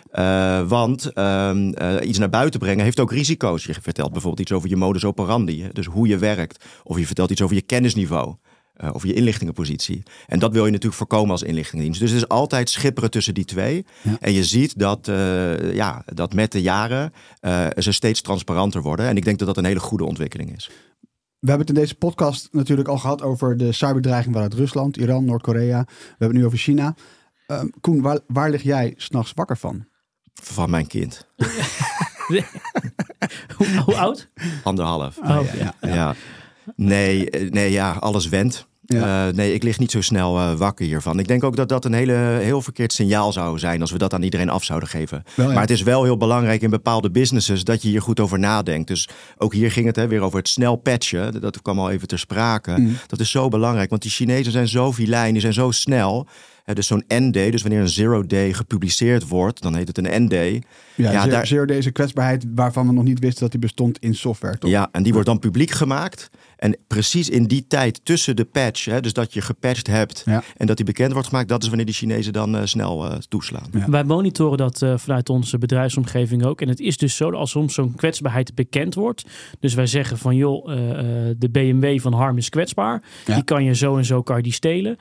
[0.63, 3.65] Uh, want uh, iets naar buiten brengen heeft ook risico's.
[3.65, 6.65] Je vertelt bijvoorbeeld iets over je modus operandi, dus hoe je werkt.
[6.83, 8.35] Of je vertelt iets over je kennisniveau.
[8.83, 10.03] Uh, of je inlichtingenpositie.
[10.27, 12.01] En dat wil je natuurlijk voorkomen als inlichtingendienst.
[12.01, 13.87] Dus het is altijd schipperen tussen die twee.
[14.21, 19.07] En je ziet dat, uh, ja, dat met de jaren uh, ze steeds transparanter worden.
[19.07, 20.71] En ik denk dat dat een hele goede ontwikkeling is.
[21.39, 25.25] We hebben het in deze podcast natuurlijk al gehad over de cyberdreiging vanuit Rusland, Iran,
[25.25, 25.85] Noord-Korea.
[25.87, 26.95] We hebben het nu over China.
[27.47, 29.87] Uh, Koen, waar, waar lig jij s'nachts wakker van?
[30.35, 31.27] Van mijn kind.
[32.27, 32.45] hoe,
[33.85, 34.29] hoe, oud?
[34.63, 35.19] Anderhalf.
[35.19, 36.15] Oh, ja, ja, ja.
[36.77, 38.67] Nee, nee, ja, alles went.
[38.87, 39.29] Ja.
[39.29, 41.19] Uh, nee, ik lig niet zo snel uh, wakker hiervan.
[41.19, 44.15] Ik denk ook dat dat een hele, heel verkeerd signaal zou zijn als we dat
[44.15, 45.25] aan iedereen af zouden geven.
[45.35, 45.53] Wel, ja.
[45.53, 48.89] Maar het is wel heel belangrijk in bepaalde businesses dat je hier goed over nadenkt.
[48.89, 51.41] Dus ook hier ging het hè, weer over het snel patchen.
[51.41, 52.75] Dat kwam al even ter sprake.
[52.79, 52.97] Mm.
[53.07, 56.27] Dat is zo belangrijk, want die Chinezen zijn zo vilijn, die zijn zo snel.
[56.73, 60.63] Dus zo'n N-day, dus wanneer een zero-day gepubliceerd wordt, dan heet het een N-day.
[60.95, 63.99] Ja, ja zero, zero-day is een kwetsbaarheid waarvan we nog niet wisten dat die bestond
[63.99, 64.59] in software.
[64.59, 64.71] Toch?
[64.71, 66.31] Ja, en die wordt dan publiek gemaakt.
[66.57, 70.43] En precies in die tijd tussen de patch, hè, dus dat je gepatcht hebt ja.
[70.57, 73.17] en dat die bekend wordt gemaakt, dat is wanneer die Chinezen dan uh, snel uh,
[73.29, 73.67] toeslaan.
[73.73, 73.91] Ja.
[73.91, 76.61] Wij monitoren dat uh, vanuit onze bedrijfsomgeving ook.
[76.61, 79.25] En het is dus zo dat als soms zo'n kwetsbaarheid bekend wordt,
[79.61, 80.67] dus wij zeggen van joh,
[81.39, 83.35] de BMW van Harm is kwetsbaar, ja.
[83.35, 84.99] die kan je zo en zo kan je die stelen.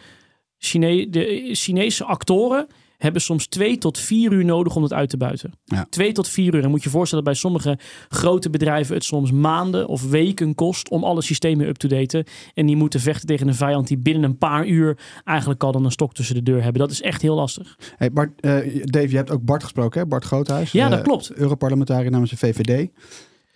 [0.65, 5.17] Chine de Chinese actoren hebben soms twee tot vier uur nodig om het uit te
[5.17, 5.51] buiten.
[5.65, 5.85] Ja.
[5.89, 6.63] Twee tot vier uur.
[6.63, 7.77] En moet je voorstellen dat bij sommige
[8.09, 12.25] grote bedrijven het soms maanden of weken kost om alle systemen up to daten.
[12.53, 15.85] En die moeten vechten tegen een vijand die binnen een paar uur eigenlijk al dan
[15.85, 16.81] een stok tussen de deur hebben.
[16.81, 17.77] Dat is echt heel lastig.
[17.97, 18.51] Hey Bart, uh,
[18.83, 20.07] Dave, je hebt ook Bart gesproken, hè?
[20.07, 20.71] Bart Groothuis.
[20.71, 21.31] Ja, dat uh, klopt.
[21.31, 22.89] Europarlementariër namens de VVD.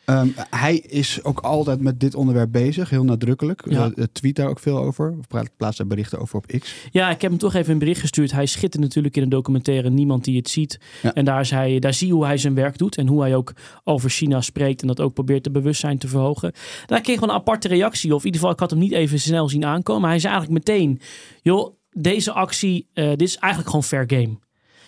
[0.10, 3.62] Um, hij is ook altijd met dit onderwerp bezig, heel nadrukkelijk.
[3.70, 3.92] Ja.
[3.96, 5.16] Uh, tweet daar ook veel over.
[5.20, 6.76] Of plaatst daar berichten over op X.
[6.92, 8.32] Ja, ik heb hem toch even een bericht gestuurd.
[8.32, 10.80] Hij schittert natuurlijk in een documentaire Niemand die het ziet.
[11.02, 11.14] Ja.
[11.14, 12.98] En daar, is hij, daar zie je hoe hij zijn werk doet.
[12.98, 14.82] En hoe hij ook over China spreekt.
[14.82, 16.52] En dat ook probeert het bewustzijn te verhogen.
[16.86, 18.16] Daar kreeg ik een aparte reactie.
[18.16, 20.10] Of in ieder geval, ik had hem niet even snel zien aankomen.
[20.10, 21.00] Hij zei eigenlijk meteen,
[21.42, 24.38] joh, deze actie, uh, dit is eigenlijk gewoon fair game.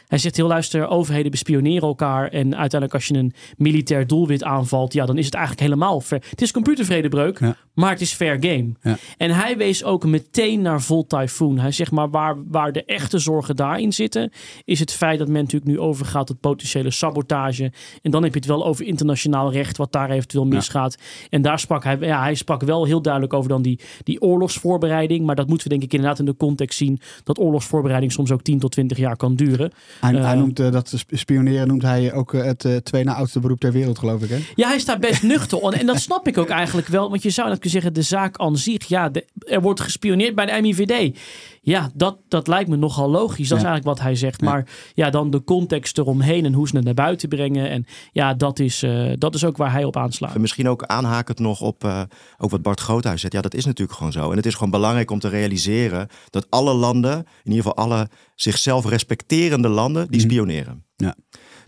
[0.10, 2.28] Hij zegt heel luister, overheden bespioneren elkaar.
[2.28, 6.24] En uiteindelijk als je een militair doelwit aanvalt, ja, dan is het eigenlijk helemaal fair.
[6.30, 7.56] Het is computervredebreuk, ja.
[7.74, 8.72] maar het is fair game.
[8.82, 8.98] Ja.
[9.18, 11.60] En hij wees ook meteen naar vol typhoon.
[11.60, 14.32] Hij zegt maar waar, waar de echte zorgen daarin zitten,
[14.66, 17.72] is het feit dat men natuurlijk nu overgaat tot potentiële sabotage.
[18.02, 20.98] En dan heb je het wel over internationaal recht, wat daar eventueel misgaat.
[21.30, 25.26] En daar sprak hij, ja, hij sprak wel heel duidelijk over dan die, die oorlogsvoorbereiding.
[25.26, 28.42] Maar dat moeten we denk ik inderdaad in de context zien, dat oorlogsvoorbereiding soms ook
[28.42, 29.72] 10 tot 20 jaar kan duren.
[30.00, 33.40] Hij, uh, hij noemt uh, dat spioneren noemt hij ook uh, het twee na oudste
[33.40, 34.30] beroep ter wereld, geloof ik.
[34.30, 34.38] Hè?
[34.56, 35.62] Ja, hij staat best nuchter.
[35.62, 37.10] en, en dat snap ik ook eigenlijk wel.
[37.10, 38.88] Want je zou dat kunnen zeggen, de zaak aan zich.
[38.88, 41.18] Ja, de, er wordt gespioneerd bij de MIVD.
[41.62, 43.48] Ja, dat, dat lijkt me nogal logisch.
[43.48, 43.64] Dat ja.
[43.64, 44.42] is eigenlijk wat hij zegt.
[44.42, 47.70] Maar ja, dan de context eromheen en hoe ze het naar buiten brengen.
[47.70, 50.36] En ja, dat is, dat is ook waar hij op aanslaat.
[50.36, 53.34] En misschien ook aanhakend nog op ook wat Bart Groothuis zegt.
[53.34, 54.32] Ja, dat is natuurlijk gewoon zo.
[54.32, 58.10] En het is gewoon belangrijk om te realiseren dat alle landen, in ieder geval alle
[58.36, 60.84] zichzelf respecterende landen, die spioneren.
[60.96, 61.16] Ja.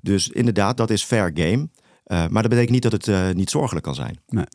[0.01, 1.69] Dus inderdaad, dat is fair game.
[2.05, 4.19] Uh, maar dat betekent niet dat het uh, niet zorgelijk kan zijn.
[4.27, 4.45] Nee.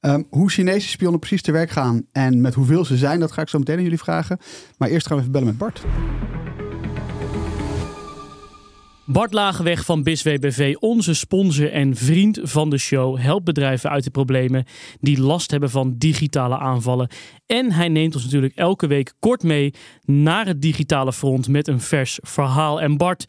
[0.00, 3.42] Um, hoe Chinese spionnen precies te werk gaan en met hoeveel ze zijn, dat ga
[3.42, 4.38] ik zo meteen aan jullie vragen.
[4.78, 5.82] Maar eerst gaan we even bellen met Bart.
[9.06, 14.10] Bart Lagenweg van BISWBV, onze sponsor en vriend van de show, helpt bedrijven uit de
[14.10, 14.64] problemen
[15.00, 17.10] die last hebben van digitale aanvallen.
[17.46, 21.80] En hij neemt ons natuurlijk elke week kort mee naar het digitale front met een
[21.80, 22.80] vers verhaal.
[22.80, 23.24] En Bart,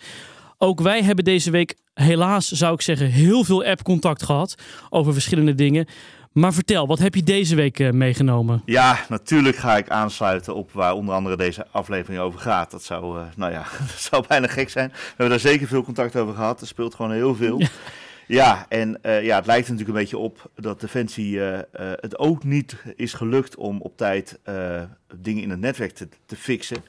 [0.58, 4.56] ook wij hebben deze week helaas, zou ik zeggen, heel veel app-contact gehad
[4.90, 5.88] over verschillende dingen.
[6.32, 8.62] Maar vertel, wat heb je deze week uh, meegenomen?
[8.65, 12.72] Ja, natuurlijk ga ik aansluiten op waar onder andere deze aflevering over gaat.
[12.72, 14.89] Dat zou, uh, nou ja, dat zou bijna gek zijn.
[14.89, 16.62] We hebben daar zeker veel contact over gehad.
[16.62, 17.60] Er speelt gewoon heel veel.
[17.60, 17.67] Ja.
[18.28, 22.20] Ja, en uh, ja, het lijkt natuurlijk een beetje op dat Defensie uh, uh, het
[22.20, 24.39] ook niet is gelukt om op tijd
[25.15, 26.84] dingen in het netwerk te, te fixen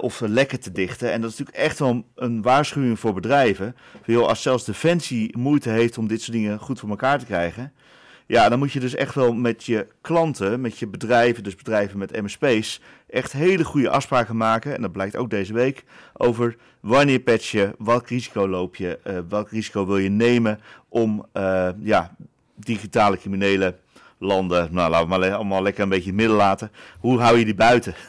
[0.00, 1.12] of lekken te dichten.
[1.12, 3.76] En dat is natuurlijk echt wel een waarschuwing voor bedrijven.
[4.06, 7.72] Joh, als zelfs Defensie moeite heeft om dit soort dingen goed voor elkaar te krijgen,
[8.26, 11.98] ja, dan moet je dus echt wel met je klanten, met je bedrijven, dus bedrijven
[11.98, 14.74] met MSP's, echt hele goede afspraken maken.
[14.74, 19.18] En dat blijkt ook deze week over wanneer patch je, welk risico loop je, uh,
[19.28, 22.16] welk risico wil je nemen om uh, ja,
[22.54, 23.76] digitale criminelen
[24.18, 26.70] landen, nou laten we maar allemaal lekker een beetje in het midden laten.
[27.00, 27.94] Hoe hou je die buiten?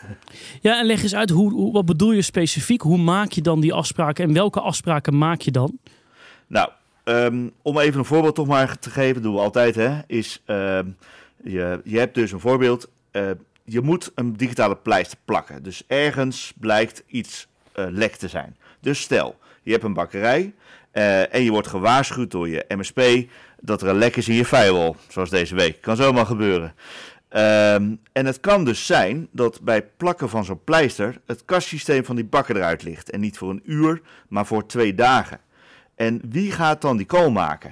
[0.61, 2.81] Ja, en leg eens uit, hoe, hoe, wat bedoel je specifiek?
[2.81, 5.77] Hoe maak je dan die afspraken en welke afspraken maak je dan?
[6.47, 6.69] Nou,
[7.09, 10.79] Um, om even een voorbeeld toch maar te geven, doen we altijd, hè, is uh,
[11.43, 12.89] je, je hebt dus een voorbeeld.
[13.11, 13.29] Uh,
[13.63, 15.63] je moet een digitale pleister plakken.
[15.63, 18.57] Dus ergens blijkt iets uh, lek te zijn.
[18.79, 20.53] Dus stel, je hebt een bakkerij
[20.93, 23.01] uh, en je wordt gewaarschuwd door je MSP
[23.59, 25.81] dat er een lek is in je firewall, zoals deze week.
[25.81, 26.73] Kan zomaar gebeuren.
[27.29, 32.15] Ehm, en het kan dus zijn dat bij plakken van zo'n pleister het kastsysteem van
[32.15, 33.09] die bakken eruit ligt.
[33.09, 35.39] En niet voor een uur, maar voor twee dagen.
[35.97, 37.71] En wie gaat dan die call maken?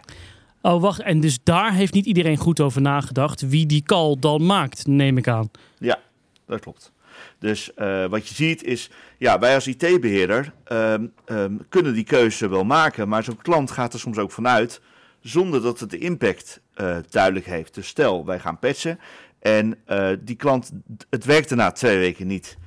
[0.61, 1.01] Oh, wacht.
[1.01, 5.17] En dus daar heeft niet iedereen goed over nagedacht wie die call dan maakt, neem
[5.17, 5.49] ik aan.
[5.77, 5.99] Ja,
[6.45, 6.91] dat klopt.
[7.39, 12.47] Dus uh, wat je ziet is, ja, wij als IT-beheerder um, um, kunnen die keuze
[12.47, 14.81] wel maken, maar zo'n klant gaat er soms ook vanuit
[15.21, 17.73] zonder dat het de impact uh, duidelijk heeft.
[17.73, 18.99] Dus stel, wij gaan patchen
[19.39, 20.71] en uh, die klant,
[21.09, 22.57] het werkte na twee weken niet.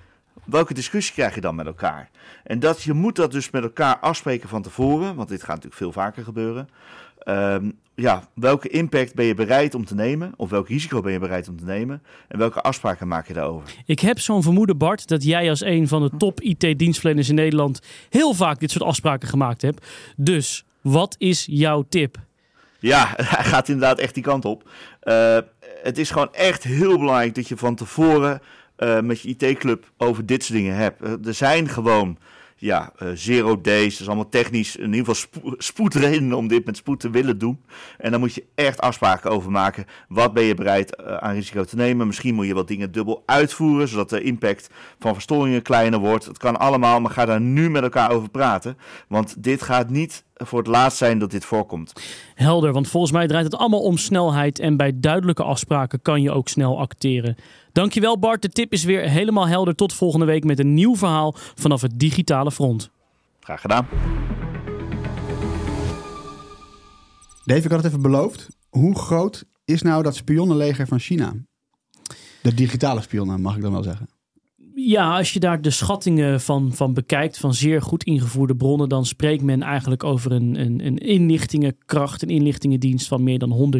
[0.51, 2.11] Welke discussie krijg je dan met elkaar?
[2.45, 5.77] En dat, je moet dat dus met elkaar afspreken van tevoren, want dit gaat natuurlijk
[5.77, 6.69] veel vaker gebeuren.
[7.25, 10.33] Um, ja, welke impact ben je bereid om te nemen?
[10.37, 12.03] Of welk risico ben je bereid om te nemen?
[12.29, 13.75] En welke afspraken maak je daarover?
[13.87, 17.81] Ik heb zo'n vermoeden, Bart, dat jij als een van de top IT-dienstverleners in Nederland
[18.09, 19.87] heel vaak dit soort afspraken gemaakt hebt.
[20.17, 22.17] Dus, wat is jouw tip?
[22.79, 24.71] Ja, hij gaat inderdaad echt die kant op.
[25.03, 25.39] Uh,
[25.83, 28.41] het is gewoon echt heel belangrijk dat je van tevoren
[28.79, 31.03] uh, met je IT-club over dit soort dingen hebt.
[31.03, 32.19] Uh, er zijn gewoon
[32.61, 36.65] ja, uh, zero days, dat is allemaal technisch, in ieder geval spo spoedredenen om dit
[36.65, 37.61] met spoed te willen doen.
[37.99, 39.85] En dan moet je echt afspraken over maken.
[40.09, 42.07] Wat ben je bereid aan risico te nemen?
[42.07, 46.25] Misschien moet je wat dingen dubbel uitvoeren, zodat de impact van verstoringen kleiner wordt.
[46.25, 48.79] Het kan allemaal, maar ga daar nu met elkaar over praten.
[49.09, 51.93] Want dit gaat niet voor het laatst zijn dat dit voorkomt.
[52.35, 56.31] Helder, want volgens mij draait het allemaal om snelheid en bij duidelijke afspraken kan je
[56.31, 57.37] ook snel acteren.
[57.73, 59.75] Dankjewel Bart, de tip is weer helemaal helder.
[59.75, 62.91] Tot volgende week met een nieuw verhaal vanaf het digitale front.
[63.41, 63.87] Graag gedaan.
[67.45, 68.49] Dave, ik had het even beloofd.
[68.69, 71.35] Hoe groot is nou dat spionnenleger van China?
[72.43, 74.09] De digitale spionnen, mag ik dan wel zeggen.
[74.81, 79.07] Ja, als je daar de schattingen van, van bekijkt, van zeer goed ingevoerde bronnen, dan
[79.07, 83.73] spreekt men eigenlijk over een, een, een inlichtingenkracht, een inlichtingendienst van meer dan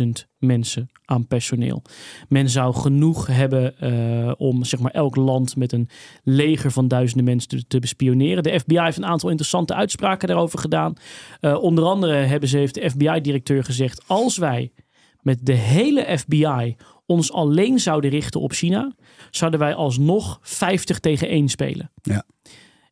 [0.00, 1.82] 110.000 mensen aan personeel.
[2.28, 5.88] Men zou genoeg hebben uh, om zeg maar, elk land met een
[6.22, 8.42] leger van duizenden mensen te, bespioneren.
[8.42, 10.94] De FBI heeft een aantal interessante uitspraken daarover gedaan.
[11.40, 14.72] Uh, onder andere hebben ze, heeft de FBI-directeur gezegd: als wij
[15.20, 16.76] met de hele FBI
[17.10, 18.92] ons alleen zouden richten op China,
[19.30, 21.90] zouden wij alsnog 50 tegen 1 spelen.
[22.02, 22.24] Ja.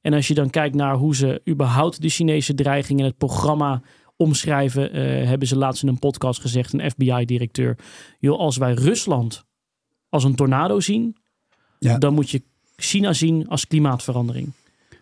[0.00, 3.83] En als je dan kijkt naar hoe ze überhaupt de Chinese dreiging en het programma
[4.16, 7.79] omschrijven, uh, hebben ze laatst in een podcast gezegd, een FBI-directeur,
[8.18, 9.44] joh, als wij Rusland
[10.09, 11.16] als een tornado zien,
[11.79, 11.98] ja.
[11.98, 12.42] dan moet je
[12.76, 14.52] China zien als klimaatverandering.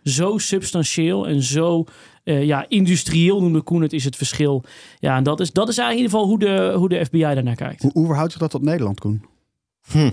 [0.05, 1.85] Zo substantieel en zo
[2.25, 4.65] uh, ja, industrieel noemde Koen het is het verschil.
[4.99, 7.21] Ja, en dat is, dat is eigenlijk in ieder geval hoe de, hoe de FBI
[7.35, 7.83] daarnaar kijkt.
[7.83, 9.25] Hoe, hoe verhoudt zich dat tot Nederland, Koen?
[9.91, 9.99] Hm.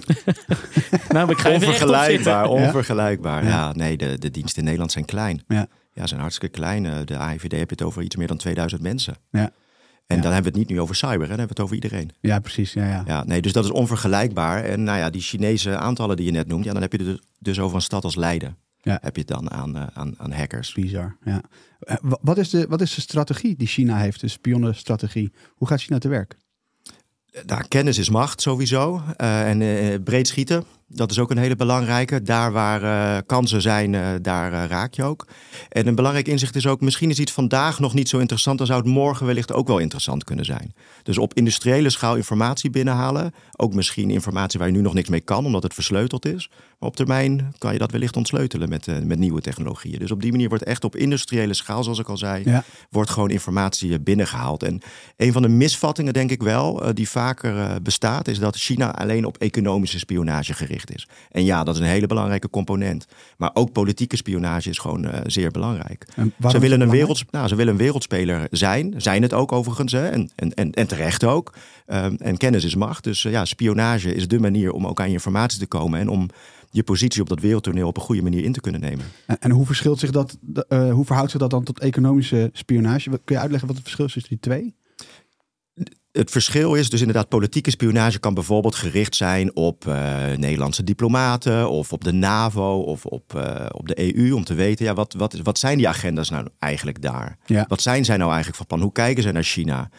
[1.10, 3.43] nou, onvergelijkbaar, onvergelijkbaar.
[3.43, 3.49] Ja.
[3.49, 5.43] ja, nee, de, de diensten in Nederland zijn klein.
[5.47, 5.67] Ja.
[5.93, 7.06] Ja, zijn hartstikke klein.
[7.06, 9.15] De AIVD heb je het over iets meer dan 2000 mensen.
[9.32, 9.51] Ja.
[10.08, 10.21] En Ja.
[10.23, 11.27] dan hebben we het niet nu over cyber, hè?
[11.27, 12.12] dan hebben we het over iedereen.
[12.21, 12.73] Ja, precies.
[12.73, 13.04] Ja, ja.
[13.06, 14.63] Ja, nee, dus dat is onvergelijkbaar.
[14.63, 17.08] En nou ja, die Chinese aantallen die je net noemt, ja, dan heb je het
[17.08, 18.58] dus- dus over een stad als Leiden.
[18.81, 18.97] Ja.
[19.01, 20.73] Heb je het dan aan, uh, aan, aan hackers.
[20.73, 21.41] Bizar, ja.
[21.79, 25.31] Uh, wat, is de, wat is de strategie die China heeft, de spionnenstrategie?
[25.49, 26.37] Hoe gaat China te werk?
[27.45, 29.01] Nou, kennis is macht sowieso.
[29.17, 30.63] En breed schieten,
[30.93, 32.21] dat is ook een hele belangrijke.
[32.21, 35.27] Daar waar uh, kansen zijn, daar raak je ook.
[35.69, 38.67] En een belangrijk inzicht is ook, misschien is iets vandaag nog niet zo interessant, dan
[38.67, 40.73] zou het morgen wellicht ook wel interessant kunnen zijn.
[41.04, 43.34] Dus op industriële schaal informatie binnenhalen.
[43.56, 46.49] Ook misschien informatie waar je nu nog niks mee kan, omdat het versleuteld is.
[46.80, 49.99] Maar op termijn kan je dat wellicht ontsleutelen met, met nieuwe technologieën.
[49.99, 52.63] Dus op die manier wordt echt op industriële schaal, zoals ik al zei, ja.
[52.89, 54.63] wordt gewoon informatie binnengehaald.
[54.63, 54.82] En
[55.17, 59.38] een van de misvattingen, denk ik wel, die vaker bestaat, is dat China alleen op
[59.38, 61.07] economische spionage gericht is.
[61.31, 63.07] En ja, dat is een hele belangrijke component.
[63.37, 66.05] Maar ook politieke spionage is gewoon uh, zeer belangrijk.
[66.49, 68.93] Ze willen, een wereld, nou, ze willen een wereldspeler zijn.
[68.97, 69.91] Zijn het ook overigens.
[69.91, 70.07] Hè?
[70.07, 71.53] En, en, en, en terecht ook.
[71.87, 73.03] Um, en kennis is macht.
[73.03, 75.99] Dus uh, ja, spionage is de manier om ook aan je informatie te komen.
[75.99, 76.29] En om
[76.71, 79.05] je positie op dat wereldtoneel op een goede manier in te kunnen nemen.
[79.25, 80.37] En, en hoe, verschilt zich dat,
[80.69, 83.09] uh, hoe verhoudt zich dat dan tot economische spionage?
[83.09, 84.75] Kun je uitleggen wat het verschil is tussen die twee?
[86.12, 89.93] Het verschil is dus inderdaad, politieke spionage kan bijvoorbeeld gericht zijn op uh,
[90.36, 94.32] Nederlandse diplomaten of op de NAVO of op, uh, op de EU.
[94.32, 97.38] Om te weten, ja, wat, wat, wat zijn die agenda's nou eigenlijk daar?
[97.45, 97.65] Ja.
[97.67, 98.82] Wat zijn zij nou eigenlijk van plan?
[98.82, 99.89] Hoe kijken ze naar China?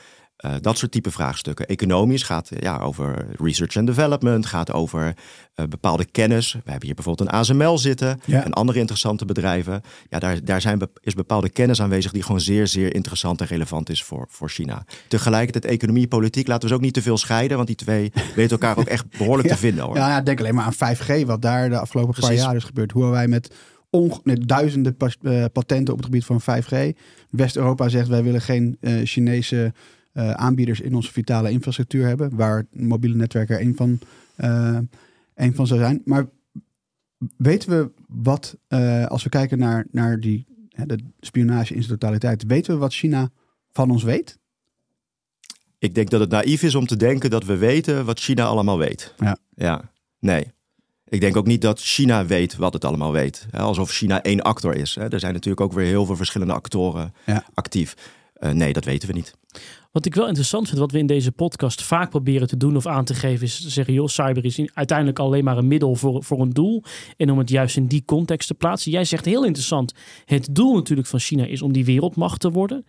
[0.44, 1.66] Uh, dat soort type vraagstukken.
[1.66, 5.14] Economisch gaat ja, over research and development, gaat over
[5.57, 6.52] uh, bepaalde kennis.
[6.52, 8.44] We hebben hier bijvoorbeeld een ASML zitten ja.
[8.44, 9.83] en andere interessante bedrijven.
[10.09, 13.90] Ja, daar, daar zijn, is bepaalde kennis aanwezig die gewoon zeer, zeer interessant en relevant
[13.90, 14.85] is voor, voor China.
[15.09, 18.50] Tegelijkertijd economie, politiek, laten we ze ook niet te veel scheiden, want die twee weten
[18.50, 19.55] elkaar ook echt behoorlijk ja.
[19.55, 19.85] te vinden.
[19.85, 19.96] Hoor.
[19.96, 22.37] Ja, ja, denk alleen maar aan 5G, wat daar de afgelopen Precies.
[22.37, 22.92] paar jaar is gebeurd.
[22.92, 23.50] Hoe wij met
[24.48, 24.96] duizenden
[25.52, 26.98] patenten op het gebied van 5G.
[27.31, 29.70] West-Europa zegt wij willen geen uh, Chinese eh,
[30.12, 33.98] aanbieders in onze vitale infrastructuur hebben, waar mobiele netwerken er een van,
[34.37, 34.79] eh,
[35.35, 36.03] een van zou zijn.
[36.05, 36.27] Maar
[37.37, 41.98] weten we wat, eh, als we kijken naar, naar die, hè, de spionage in zijn
[41.98, 43.31] totaliteit, weten we wat China
[43.72, 44.38] van ons weet?
[45.79, 48.79] Ik denk dat het naïef is om te denken dat we weten wat China allemaal
[48.79, 49.14] weet.
[49.18, 49.37] Ja.
[49.55, 50.53] Ja, nee.
[51.09, 53.46] Ik denk ook niet dat China weet wat het allemaal weet.
[53.51, 54.96] Alsof China één actor is.
[54.96, 57.44] Er zijn natuurlijk ook weer heel veel verschillende actoren Ja.
[57.55, 57.96] actief.
[58.35, 59.35] Eh, nee, dat weten we niet.
[59.92, 62.87] Wat ik wel interessant vind, wat we in deze podcast vaak proberen te doen of
[62.87, 65.94] aan te geven, is te zeggen, joh, cyber is in- uiteindelijk alleen maar een middel
[65.94, 66.83] voor, voor een doel.
[67.16, 68.90] En om het juist in die context te plaatsen.
[68.90, 69.92] Jij zegt heel interessant,
[70.24, 72.87] het doel natuurlijk van China is om die wereldmacht te worden.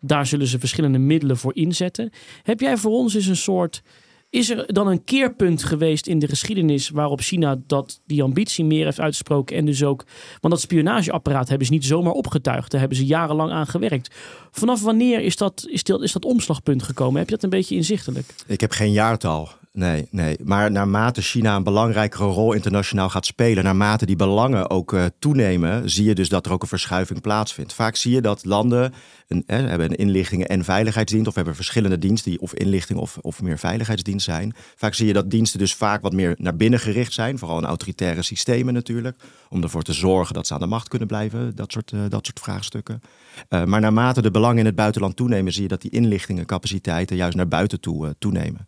[0.00, 2.10] Daar zullen ze verschillende middelen voor inzetten.
[2.42, 3.82] Heb jij voor ons eens een soort.
[4.30, 8.84] Is er dan een keerpunt geweest in de geschiedenis waarop China dat die ambitie meer
[8.84, 10.04] heeft uitgesproken en dus ook,
[10.40, 14.14] want dat spionageapparaat hebben ze niet zomaar opgetuigd, daar hebben ze jarenlang aan gewerkt.
[14.50, 17.18] Vanaf wanneer is dat, is dat, is dat omslagpunt gekomen?
[17.18, 18.34] Heb je dat een beetje inzichtelijk?
[18.46, 19.48] Ik heb geen jaartal.
[19.72, 20.36] Nee, nee.
[20.44, 25.90] Maar naarmate China een belangrijkere rol internationaal gaat spelen, naarmate die belangen ook eh, toenemen,
[25.90, 27.72] zie je dus dat er ook een verschuiving plaatsvindt.
[27.72, 28.92] Vaak zie je dat landen
[29.28, 33.18] een, eh, hebben een inlichtingen- en veiligheidsdienst, of hebben verschillende diensten die of inlichting of,
[33.20, 34.54] of meer veiligheidsdienst zijn.
[34.76, 37.64] Vaak zie je dat diensten dus vaak wat meer naar binnen gericht zijn, vooral in
[37.64, 41.72] autoritaire systemen natuurlijk, om ervoor te zorgen dat ze aan de macht kunnen blijven, dat
[41.72, 43.00] soort, eh, dat soort vraagstukken.
[43.48, 47.36] Eh, maar naarmate de belangen in het buitenland toenemen, zie je dat die inlichtingencapaciteiten juist
[47.36, 48.66] naar buiten toe toenemen.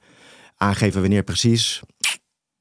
[0.62, 2.12] Aangeven wanneer precies, geen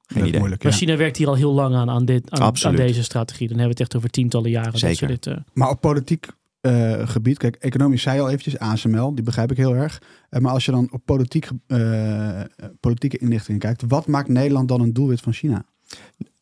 [0.08, 0.40] Dat is idee.
[0.40, 0.78] moeilijk, Maar ja.
[0.78, 3.48] China werkt hier al heel lang aan, aan, dit, aan, deze strategie.
[3.48, 4.72] Dan hebben we het echt over tientallen jaren.
[4.72, 5.08] dat ze Zeker.
[5.08, 6.28] dit, eh, Maar op politiek
[6.62, 10.02] eh, gebied, kijk, economisch zei je al eventjes, ASML, die begrijp ik heel erg.
[10.30, 12.42] Eh, maar als je dan op politiek, eh,
[12.80, 15.66] politieke inlichtingen kijkt, wat maakt Nederland dan een doelwit van China?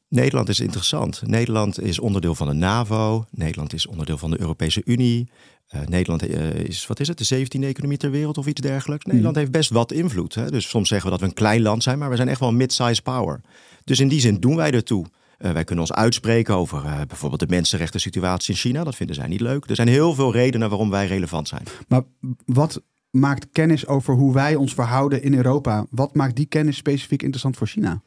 [0.08, 1.22] Nederland is interessant.
[1.26, 3.26] Nederland is onderdeel van de NAVO.
[3.32, 5.30] Nederland is onderdeel van de Europese Unie.
[5.70, 9.06] Eh, Nederland eh, is, wat is het, de 17e economie ter wereld of iets dergelijks.
[9.06, 10.36] Nederland heeft best wat invloed.
[10.36, 10.52] Hè?
[10.52, 12.50] Dus soms zeggen we dat we een klein land zijn, maar we zijn echt wel
[12.50, 13.42] een mid-size power.
[13.84, 15.06] Dus in die zin doen wij ertoe.
[15.38, 18.84] Eh, wij kunnen ons uitspreken over bijvoorbeeld de mensenrechten situatie in China.
[18.84, 19.70] Dat vinden zij niet leuk.
[19.70, 21.64] Er zijn heel veel redenen waarom wij relevant zijn.
[21.88, 22.02] Maar
[22.46, 27.22] wat maakt kennis over hoe wij ons verhouden in Europa, wat maakt die kennis specifiek
[27.22, 28.02] interessant voor China?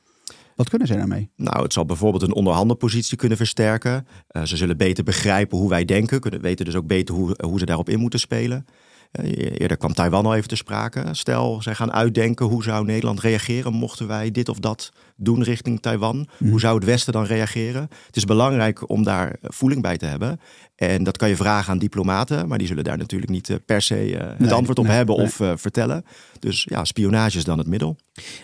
[0.56, 1.30] Wat kunnen zij daarmee?
[1.36, 4.06] Nou, het zal bijvoorbeeld een onderhandelpositie kunnen versterken.
[4.26, 7.58] Eh, ze zullen beter begrijpen hoe wij denken, kunnen weten dus ook beter hoe, hoe
[7.58, 8.66] ze daarop in moeten spelen.
[9.12, 11.04] Eh, eerder kwam Taiwan al even te sprake.
[11.10, 15.80] Stel, zij gaan uitdenken hoe zou Nederland reageren mochten wij dit of dat doen richting
[15.80, 16.28] Taiwan.
[16.38, 17.88] Hoe zou het Westen dan reageren?
[18.06, 20.40] Het is belangrijk om daar voeling bij te hebben.
[20.76, 23.82] En dat kan je vragen aan diplomaten, maar die zullen daar natuurlijk niet eh, per
[23.82, 25.24] se eh, het Nee, antwoord op nee, hebben nee.
[25.26, 26.04] of eh, vertellen.
[26.42, 27.96] Dus ja, spionage is dan het middel.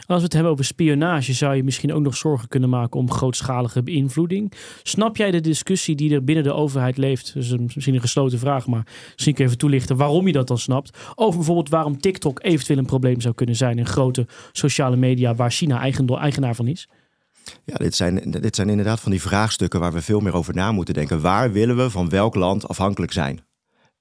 [0.07, 3.11] Als we het hebben over spionage, zou je misschien ook nog zorgen kunnen maken om
[3.11, 4.53] grootschalige beïnvloeding.
[4.83, 7.35] Snap jij de discussie die er binnen de overheid leeft?
[7.35, 10.59] Een- misschien een gesloten vraag, maar misschien kun je even toelichten waarom je dat dan
[10.59, 10.99] snapt.
[11.15, 15.51] Over bijvoorbeeld waarom TikTok eventueel een probleem zou kunnen zijn in grote sociale media waar
[15.51, 16.89] China eigenaar van is.
[17.65, 20.73] Ja, dit zijn, dit zijn inderdaad van die vraagstukken waar we veel meer over na
[20.73, 21.21] moeten denken.
[21.21, 23.41] Waar willen we van welk land afhankelijk zijn?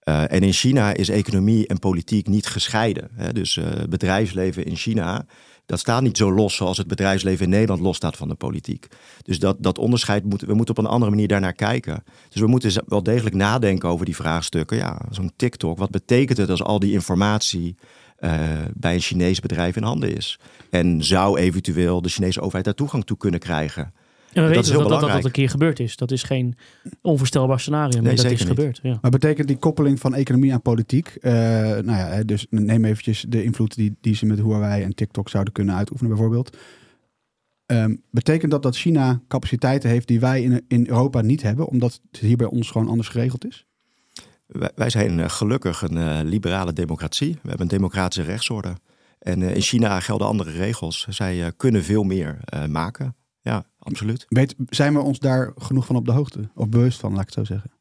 [0.07, 3.09] Eh, en in China is economie en politiek niet gescheiden.
[3.13, 3.33] Hè?
[3.33, 5.25] Dus eh, bedrijfsleven in China,
[5.65, 8.87] dat staat niet zo los zoals het bedrijfsleven in Nederland losstaat van de politiek.
[9.23, 12.03] Dus dat, dat onderscheid moeten we moeten op een andere manier daarnaar kijken.
[12.29, 14.77] Dus we moeten wel degelijk nadenken over die vraagstukken.
[14.77, 17.75] Ja, zo'n TikTok, wat betekent het als al die informatie
[18.17, 18.39] eh,
[18.73, 20.39] bij een Chinees bedrijf in handen is?
[20.69, 23.93] En zou eventueel de Chinese overheid daar toegang toe kunnen krijgen?
[24.33, 25.95] En we Dat weten is heel dat, dat dat een keer gebeurd is.
[25.95, 26.55] Dat is geen
[27.01, 28.47] onvoorstelbaar scenario, maar Nee, dat is niet.
[28.47, 28.79] gebeurd.
[28.83, 28.97] Ja.
[29.01, 33.25] Maar betekent die koppeling van economie aan politiek, eh, nou ja, hè, dus neem eventjes
[33.29, 36.57] de invloed die, die ze met Huawei en TikTok zouden kunnen uitoefenen bijvoorbeeld.
[37.65, 41.99] Ehm, betekent dat dat China capaciteiten heeft die wij in, in Europa niet hebben, omdat
[42.11, 43.65] het hier bij ons gewoon anders geregeld is?
[44.47, 47.31] Wij, wij zijn eh, gelukkig een eh, liberale democratie.
[47.31, 48.75] We hebben een democratische rechtsorde.
[49.19, 51.05] En eh, in China gelden andere regels.
[51.09, 53.15] Zij eh, kunnen veel meer eh, maken.
[53.47, 54.25] Ja, absoluut.
[54.29, 56.49] Weet, zijn we ons daar genoeg van op de hoogte?
[56.55, 57.71] Of bewust van, laat ik het zo zeggen?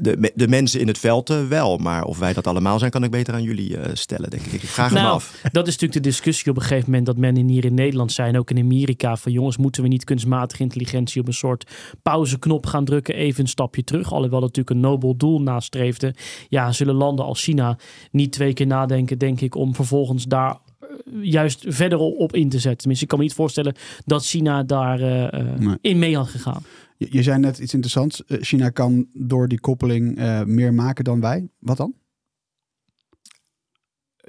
[0.00, 1.78] De, de, mensen in het veld eh, wel.
[1.78, 4.62] Maar of wij dat allemaal zijn, kan ik beter aan jullie eh, stellen, denk ik.
[4.62, 5.40] Ik vraag hem Nou, af.
[5.52, 8.38] dat is natuurlijk de discussie op een gegeven moment dat men hier in Nederland zijn,
[8.38, 11.70] ook in Amerika, van jongens, moeten we niet kunstmatige intelligentie op een soort
[12.02, 16.14] pauzeknop gaan drukken, even een stapje terug, alhoewel het natuurlijk een nobel doel nastreefde.
[16.48, 17.78] Ja, zullen landen als China
[18.10, 20.58] niet twee keer nadenken, denk ik, om vervolgens daar
[21.22, 22.76] juist verder op in te zetten.
[22.78, 25.76] Tenminste, ik kan me niet voorstellen dat China daar eh, eh, Nee.
[25.80, 26.62] in mee had gegaan.
[26.96, 28.24] Je, je zei net iets interessants.
[28.24, 31.48] Eh, China kan door die koppeling eh, meer maken dan wij.
[31.58, 31.94] Wat dan?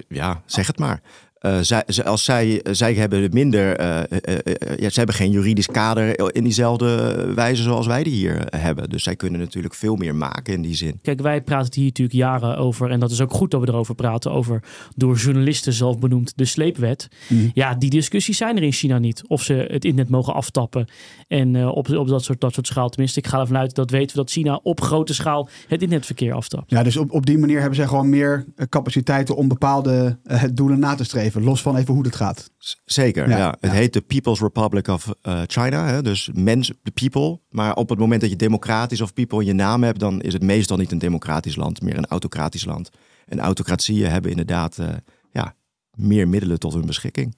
[0.08, 1.02] Ja, zeg het maar.
[1.46, 4.38] Uh, zij, als zij, zij hebben minder, uh, uh,
[4.78, 8.90] ja, ze hebben geen juridisch kader in diezelfde wijze zoals wij die hier hebben.
[8.90, 11.00] Dus zij kunnen natuurlijk veel meer maken in die zin.
[11.02, 13.96] Kijk, wij praten hier natuurlijk jaren over, en dat is ook goed dat we erover
[13.96, 14.64] praten, over
[14.96, 17.08] door journalisten zelf benoemd de sleepwet.
[17.28, 17.52] Mm.
[17.54, 19.28] Ja, die discussies zijn er in China niet.
[19.28, 20.88] Of ze het internet mogen aftappen
[21.28, 22.90] en op, op dat, soort, dat soort schaal.
[22.90, 26.34] Tenminste, ik ga ervan uit dat weten we dat China op grote schaal het internetverkeer
[26.34, 26.72] aftapt.
[26.72, 30.18] Ja, dus op, op die manier hebben zij gewoon meer capaciteiten om bepaalde
[30.54, 32.52] doelen na te streven los van even hoe het gaat.
[32.86, 33.56] Zeker, ja.
[33.60, 36.02] Het heet de People's Republic of uh, China, hè?
[36.02, 37.40] dus mens, de people.
[37.50, 40.34] Maar op het moment dat je democratisch of people in je naam hebt, dan is
[40.34, 42.90] het meestal niet een democratisch land, meer een autocratisch land.
[43.26, 44.88] En autocratieën hebben inderdaad uh,
[45.32, 45.56] ja,
[45.92, 47.36] meer middelen tot hun beschikking.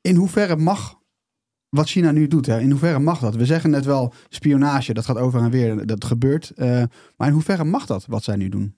[0.00, 1.00] In hoeverre mag
[1.68, 3.34] wat China nu doet, hè, in hoeverre mag dat?
[3.34, 6.52] We zeggen net wel spionage, dat gaat over en weer, dat gebeurt.
[6.56, 6.82] Uh,
[7.16, 8.76] maar in hoeverre mag dat, wat zij nu doen?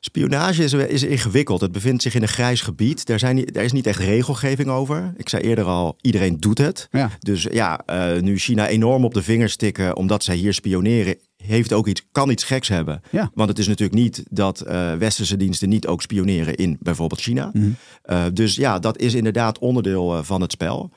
[0.00, 1.60] Spionage is, is, ingewikkeld.
[1.60, 3.06] Het bevindt zich in een grijs gebied.
[3.06, 5.12] Daar, zijn, er is niet echt regelgeving over.
[5.16, 6.88] Ik zei eerder al, iedereen doet het.
[6.90, 7.10] Ja.
[7.18, 11.72] Dus ja, uh, nu China enorm op de vingers stikken omdat zij hier spioneren, heeft
[11.72, 13.02] ook iets, kan iets geks hebben.
[13.10, 13.30] Ja.
[13.34, 17.50] Want het is natuurlijk niet dat uh, westerse diensten niet ook spioneren in bijvoorbeeld China.
[17.52, 17.76] Mm
[18.10, 20.90] uh, dus ja, dat is inderdaad onderdeel van het spel.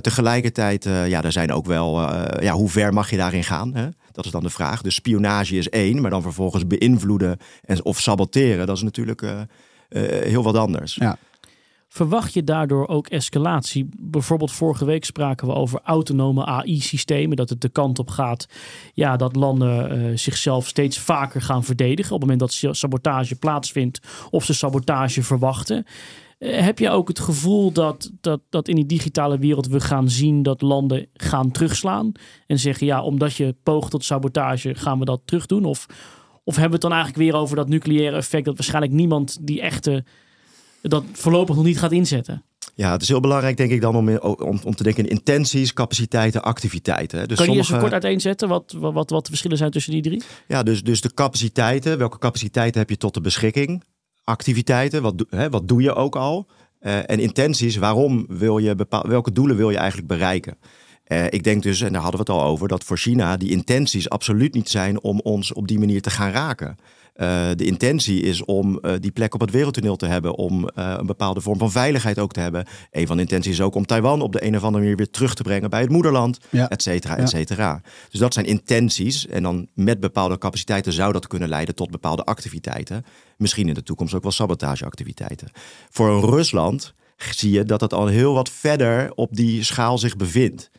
[0.00, 2.00] Tegelijkertijd, ja, er zijn ook wel,
[2.42, 3.74] ja, hoe ver mag je daarin gaan?
[3.74, 3.88] Hè?
[4.16, 4.82] Dat is dan de vraag.
[4.82, 9.46] Dus spionage is één, maar dan vervolgens beïnvloeden en, of saboteren, dat is natuurlijk
[9.88, 10.94] heel wat anders.
[10.94, 11.18] Ja.
[11.88, 13.88] Verwacht je daardoor ook escalatie?
[13.98, 17.36] Bijvoorbeeld vorige week spraken we over autonome AI-systemen.
[17.36, 18.48] Dat het de kant op gaat
[18.94, 22.14] ja, dat landen zichzelf steeds vaker gaan verdedigen.
[22.14, 24.00] Op het moment dat sabotage plaatsvindt
[24.30, 25.86] of ze sabotage verwachten.
[26.38, 30.10] Eh, heb je ook het gevoel dat, dat, dat in die digitale wereld we gaan
[30.10, 32.12] zien dat landen gaan terugslaan?
[32.46, 35.64] En zeggen ja, omdat je poogt tot sabotage gaan we dat terugdoen?
[35.64, 35.86] Of,
[36.44, 39.60] of hebben we het dan eigenlijk weer over dat nucleaire effect dat waarschijnlijk niemand die
[39.60, 40.04] echte
[40.82, 42.44] dat voorlopig nog niet gaat inzetten?
[42.74, 45.72] Ja, het is heel belangrijk, denk ik, dan om, om, om te denken in intenties,
[45.72, 47.28] capaciteiten, activiteiten.
[47.28, 47.72] Dus kan je sommige...
[47.72, 50.22] eens kort uiteenzetten wat, wat, wat de verschillen zijn tussen die drie?
[50.48, 51.98] Ja, dus, dus de capaciteiten.
[51.98, 53.82] Welke capaciteiten heb je tot de beschikking?
[54.26, 56.46] Activiteiten, wat, hè, wat doe je ook al?
[56.80, 60.56] Uh, en intenties, waarom wil je bepaal, welke doelen wil je eigenlijk bereiken?
[61.06, 63.50] Uh, ik denk dus, en daar hadden we het al over, dat voor China die
[63.50, 66.76] intenties absoluut niet zijn om ons op die manier te gaan raken.
[67.20, 70.94] Uh, de intentie is om uh, die plek op het wereldtoneel te hebben, om uh,
[70.98, 72.66] een bepaalde vorm van veiligheid ook te hebben.
[72.90, 75.10] Een van de intenties is ook om Taiwan op de een of andere manier weer
[75.10, 76.68] terug te brengen bij het moederland, ja.
[76.68, 77.80] et cetera, et cetera.
[78.10, 82.24] Dus dat zijn intenties en dan met bepaalde capaciteiten zou dat kunnen leiden tot bepaalde
[82.24, 83.04] activiteiten.
[83.36, 85.48] Misschien in de toekomst ook wel sabotageactiviteiten.
[85.90, 90.16] Voor een Rusland zie je dat het al heel wat verder op die schaal zich
[90.16, 90.70] bevindt.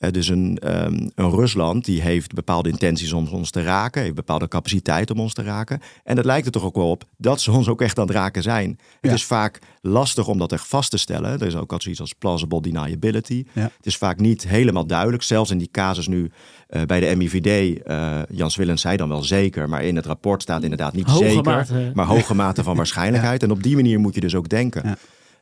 [0.00, 4.14] Uh, dus een, um, een, Rusland die heeft bepaalde intenties om ons te raken, heeft
[4.14, 5.80] bepaalde capaciteit om ons te raken.
[6.04, 8.14] En het lijkt er toch ook wel op dat ze ons ook echt aan het
[8.14, 8.78] raken zijn.
[8.78, 8.86] Ja.
[9.00, 11.40] Het is vaak lastig om dat echt vast te stellen.
[11.40, 13.44] Er is ook al zoiets als plausible deniability.
[13.52, 13.62] Ja.
[13.62, 15.22] Het is vaak niet helemaal duidelijk.
[15.22, 16.30] Zelfs in die casus nu
[16.70, 20.06] uh, bij de MIVD, uh, eh, Jans Willens zei dan wel zeker, maar in het
[20.06, 21.90] rapport staat inderdaad niet hoge zeker, mate.
[21.94, 23.42] maar hoge mate van waarschijnlijkheid.
[23.42, 24.98] En op die manier moet je dus ook denken.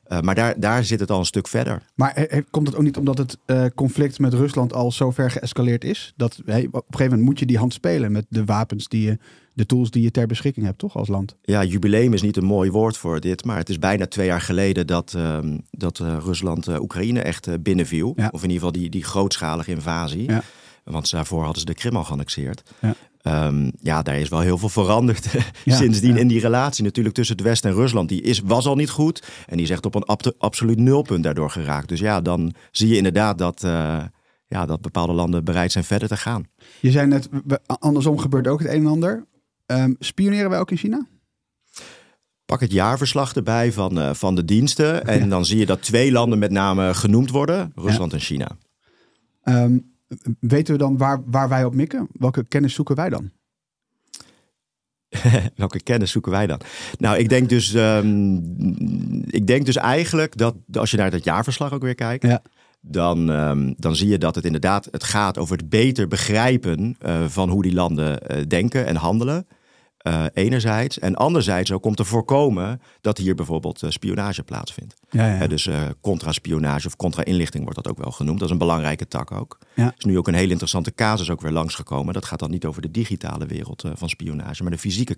[0.08, 1.82] Uh, maar daar, daar zit het al een stuk verder.
[1.94, 5.30] Maar he, komt het ook niet omdat het uh, conflict met Rusland al zo ver
[5.30, 6.12] geëscaleerd is?
[6.16, 9.02] Dat hey, op een gegeven moment moet je die hand spelen met de wapens die
[9.02, 9.18] je,
[9.52, 11.36] de tools die je ter beschikking hebt, toch als land?
[11.42, 14.40] Ja, jubileum is niet een mooi woord voor dit, maar het is bijna twee jaar
[14.40, 15.38] geleden dat, uh,
[15.70, 18.12] dat Rusland Oekraïne echt binnenviel.
[18.16, 18.28] Ja.
[18.32, 20.30] Of in ieder geval die, die grootschalige invasie.
[20.30, 20.42] Ja.
[20.84, 22.62] Want daarvoor hadden ze de Krim al geannexeerd.
[22.80, 22.94] Ja.
[23.28, 25.26] Um, ja, daar is wel heel veel veranderd
[25.64, 26.20] ja, sindsdien ja.
[26.20, 28.08] in die relatie natuurlijk tussen het Westen en Rusland.
[28.08, 31.24] Die is, was al niet goed en die is echt op een ab absoluut nulpunt
[31.24, 31.88] daardoor geraakt.
[31.88, 34.04] Dus ja, dan zie je inderdaad dat, uh,
[34.46, 36.46] ja, dat bepaalde landen bereid zijn verder te gaan.
[36.80, 37.28] Je zei net,
[37.66, 39.26] andersom gebeurt ook het een en ander.
[39.66, 41.06] Um, spioneren wij ook in China?
[42.44, 45.26] Pak het jaarverslag erbij van, uh, van de diensten en ja.
[45.26, 48.48] dan zie je dat twee landen met name genoemd worden, Rusland en China.
[49.44, 49.87] Um,
[50.40, 52.08] weten we dan waar, waar wij op mikken?
[52.12, 53.30] Welke kennis zoeken wij dan?
[55.56, 56.60] Welke kennis zoeken wij dan?
[56.98, 58.36] Nou, ik denk dus, um,
[59.26, 62.42] ik denk dus eigenlijk dat als je naar dat jaarverslag ook weer kijkt, ja.
[62.80, 67.24] dan, um, dan zie je dat het inderdaad het gaat over het beter begrijpen uh,
[67.28, 69.46] van hoe die landen uh, denken en handelen.
[70.06, 70.98] Uh, enerzijds.
[70.98, 74.94] En anderzijds ook om te voorkomen dat hier bijvoorbeeld uh, spionage plaatsvindt.
[75.10, 75.42] Ja, ja.
[75.42, 75.68] Uh, dus
[76.00, 78.38] contra-spionage of contra-inlichting wordt dat ook wel genoemd.
[78.38, 79.58] Dat is een belangrijke tak ook.
[79.74, 79.84] Ja.
[79.84, 82.14] Er is nu ook een hele interessante casus ook weer langsgekomen.
[82.14, 85.16] Dat gaat dan niet over de digitale wereld van spionage, maar de fysieke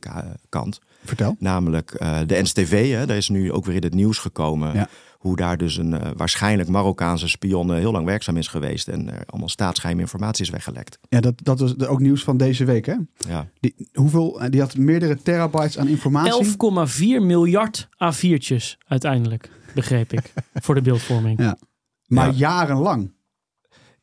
[0.48, 0.80] kant.
[1.04, 1.36] Vertel.
[1.38, 1.90] Namelijk
[2.26, 2.90] de NSTV.
[2.92, 4.88] Hè, daar is nu ook weer in het nieuws gekomen.
[5.20, 9.22] Hoe daar dus een uh, waarschijnlijk Marokkaanse spion heel lang werkzaam is geweest en er
[9.26, 10.98] allemaal staatsgeheime informatie is weggelekt.
[11.08, 12.94] Ja, dat, dat was ook nieuws van deze week, hè?
[13.28, 13.48] Ja.
[13.60, 16.44] Die, hoeveel, die had meerdere terabytes aan informatie.
[16.44, 20.32] 11,4 miljard A4'tjes uiteindelijk, begreep ik,
[20.64, 21.40] voor de beeldvorming.
[21.40, 21.58] Ja.
[22.06, 23.12] Maar jarenlang.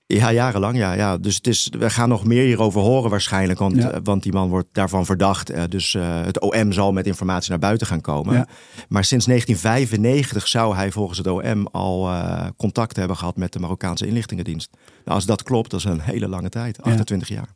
[0.07, 0.93] Ja, jarenlang, ja.
[0.93, 1.17] ja.
[1.17, 3.59] Dus het is, we gaan nog meer hierover horen waarschijnlijk.
[3.59, 5.51] Want, eh, want die man wordt daarvan verdacht.
[5.51, 8.33] Uh, dus uh, het OM zal met informatie naar buiten gaan komen.
[8.33, 8.47] Ja.
[8.89, 12.09] Maar sinds 1995 zou hij volgens het OM al
[12.57, 14.69] contact hebben gehad met de Marokkaanse inlichtingendienst.
[14.73, 16.81] Nou, als dat klopt, dat is een hele lange tijd.
[16.81, 17.55] 28 jaar.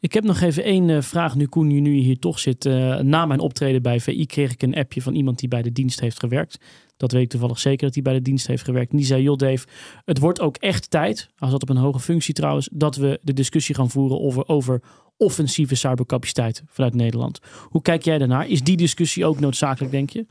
[0.00, 1.34] Ik heb nog even één vraag.
[1.34, 2.64] Nu Koen, nu je hier toch zit.
[3.02, 6.00] na mijn optreden bij VI kreeg ik een appje van iemand die bij de dienst
[6.00, 6.58] heeft gewerkt.
[6.96, 8.90] Dat weet ik toevallig zeker dat hij bij de dienst heeft gewerkt.
[8.90, 9.66] En die zei, joh Dave,
[10.04, 13.32] het wordt ook echt tijd, als dat op een hoge functie trouwens, dat we de
[13.32, 14.82] discussie gaan voeren over, over
[15.16, 17.38] offensieve cybercapaciteit vanuit Nederland.
[17.68, 18.48] Hoe kijk jij daarnaar?
[18.48, 20.26] Is die discussie ook noodzakelijk, denk je?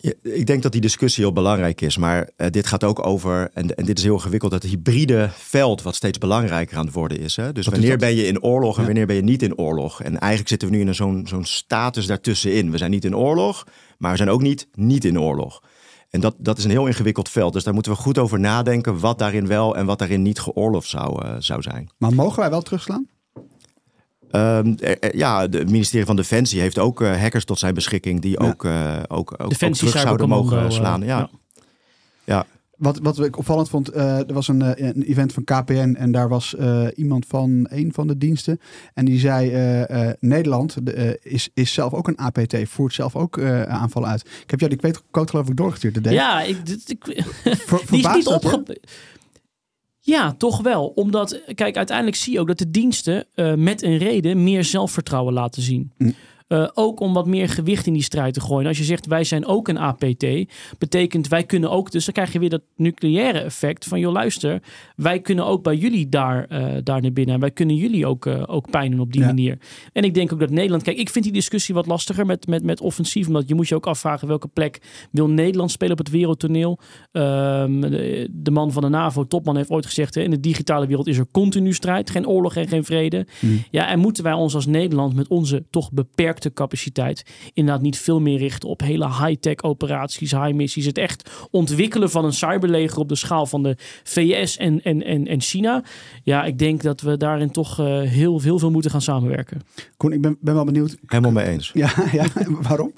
[0.00, 1.96] Ja, ik denk dat die discussie heel belangrijk is.
[1.96, 5.82] Maar uh, dit gaat ook over, en, en, dit is heel gewikkeld, het hybride veld
[5.82, 7.36] wat steeds belangrijker aan het worden is.
[7.36, 7.52] Hè?
[7.52, 8.86] Dus Wat wanneer is ben je in oorlog en Ja.
[8.86, 10.02] wanneer ben je niet in oorlog?
[10.02, 12.70] En eigenlijk zitten we nu in een zo'n zo'n status daartussenin.
[12.70, 13.66] We zijn niet in oorlog,
[13.98, 15.62] maar we zijn ook niet niet in oorlog.
[16.10, 17.52] En dat, dat is een heel ingewikkeld veld.
[17.52, 20.88] Dus daar moeten we goed over nadenken wat daarin wel en wat daarin niet geoorloofd
[20.88, 21.90] zou, eh, zou zijn.
[21.98, 23.06] Maar mogen wij wel terugslaan?
[24.30, 28.20] Ehm, er- er- ja, het ministerie van Defensie heeft ook eh, hackers tot zijn beschikking
[28.20, 28.48] die Ja.
[28.48, 31.00] ook, eh, ook, ook, ook Defensie terug zouden mogen eh, slaan.
[31.00, 31.06] Ja.
[31.18, 31.30] ja.
[32.24, 32.46] Ja.
[32.76, 36.12] Wat, wat ik opvallend vond, eh, er was een, eh, een event van KPN en
[36.12, 38.60] daar was eh, iemand van een van de diensten.
[38.94, 42.94] En die zei, eh, eh, Nederland de, eh, is, is zelf ook een APT, voert
[42.94, 44.20] zelf ook eh, aanvallen uit.
[44.42, 46.10] Ik heb jou die code geloof ik doorgestuurd, de.
[46.10, 48.52] Ja, ik, dit- ik, Ver, die is niet dat, hè?
[48.52, 48.80] opge...
[50.08, 50.92] Ja, toch wel.
[50.94, 55.32] Omdat, kijk, uiteindelijk zie je ook dat de diensten eh, met een reden meer zelfvertrouwen
[55.32, 55.92] laten zien.
[55.96, 56.10] Hm.
[56.48, 58.68] Eh, ook om wat meer gewicht in die strijd te gooien.
[58.68, 60.26] Als je zegt wij zijn ook een APT,
[60.78, 61.90] betekent wij kunnen ook.
[61.90, 64.62] Dus dan krijg je weer dat nucleaire effect van joh, luister,
[64.96, 67.34] wij kunnen ook bij jullie daar, eh, daar naar binnen.
[67.34, 69.26] En wij kunnen jullie ook, eh, ook pijn doen op die Ja.
[69.26, 69.58] manier.
[69.92, 70.82] En ik denk ook dat Nederland.
[70.82, 73.26] Kijk, ik vind die discussie wat lastiger met, met, met offensief.
[73.26, 74.80] Omdat je moet je ook afvragen welke plek
[75.10, 76.78] wil Nederland spelen op het wereldtoneel.
[77.12, 80.86] Ehm, de, de man van de NAVO, topman, heeft ooit gezegd: hè, in de digitale
[80.86, 83.26] wereld is er continu strijd, geen oorlog en geen vrede.
[83.38, 83.62] Hmm.
[83.70, 87.22] Ja, en moeten wij ons als Nederland met onze toch beperkte capaciteit
[87.52, 92.24] inderdaad niet veel meer richten op hele high-tech operaties, high missies, het echt ontwikkelen van
[92.24, 95.84] een cyberleger op de schaal van de VS en, en, en, en China.
[96.22, 99.62] Ja, ik denk dat we daarin toch eh, heel, heel veel moeten gaan samenwerken.
[99.96, 100.96] Koen, ik ben, ben wel benieuwd.
[101.06, 101.70] Helemaal mee eens.
[101.74, 102.26] Ja, ja
[102.60, 102.92] waarom?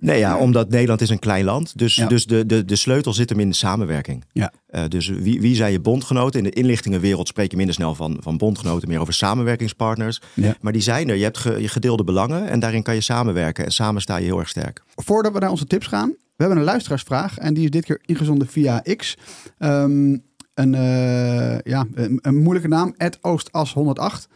[0.00, 1.78] Nee, ja, omdat Nederland is een klein land.
[1.78, 2.06] Dus, Ja.
[2.06, 4.24] dus de, de, de sleutel zit hem in de samenwerking.
[4.32, 4.52] Ja.
[4.66, 6.38] Eh, dus wie, wie zijn je bondgenoten?
[6.38, 10.20] In de inlichtingenwereld spreek je minder snel van, van bondgenoten, meer over samenwerkingspartners.
[10.34, 10.56] Ja.
[10.60, 11.16] Maar die zijn er.
[11.16, 13.64] Je hebt ge- je gedeelde belangen en daarin kan je samenwerken.
[13.64, 14.82] En samen sta je heel erg sterk.
[14.94, 18.00] Voordat we naar onze tips gaan, we hebben een luisteraarsvraag en die is dit keer
[18.04, 19.16] ingezonden via X.
[19.58, 20.16] Ehm,
[20.54, 24.28] een, eh, ja, een, een moeilijke naam, oostas108.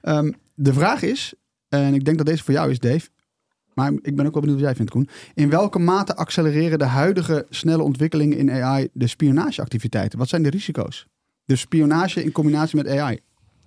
[0.00, 1.32] Ehm, de vraag is,
[1.68, 3.08] en ik denk dat deze voor jou is, Dave.
[3.80, 5.08] Maar ik ben ook wel benieuwd wat jij vindt, Koen.
[5.34, 10.18] In welke mate accelereren de huidige snelle ontwikkelingen in AI de spionageactiviteiten?
[10.18, 11.06] Wat zijn de risico's?
[11.44, 13.20] Dus spionage in combinatie met AI.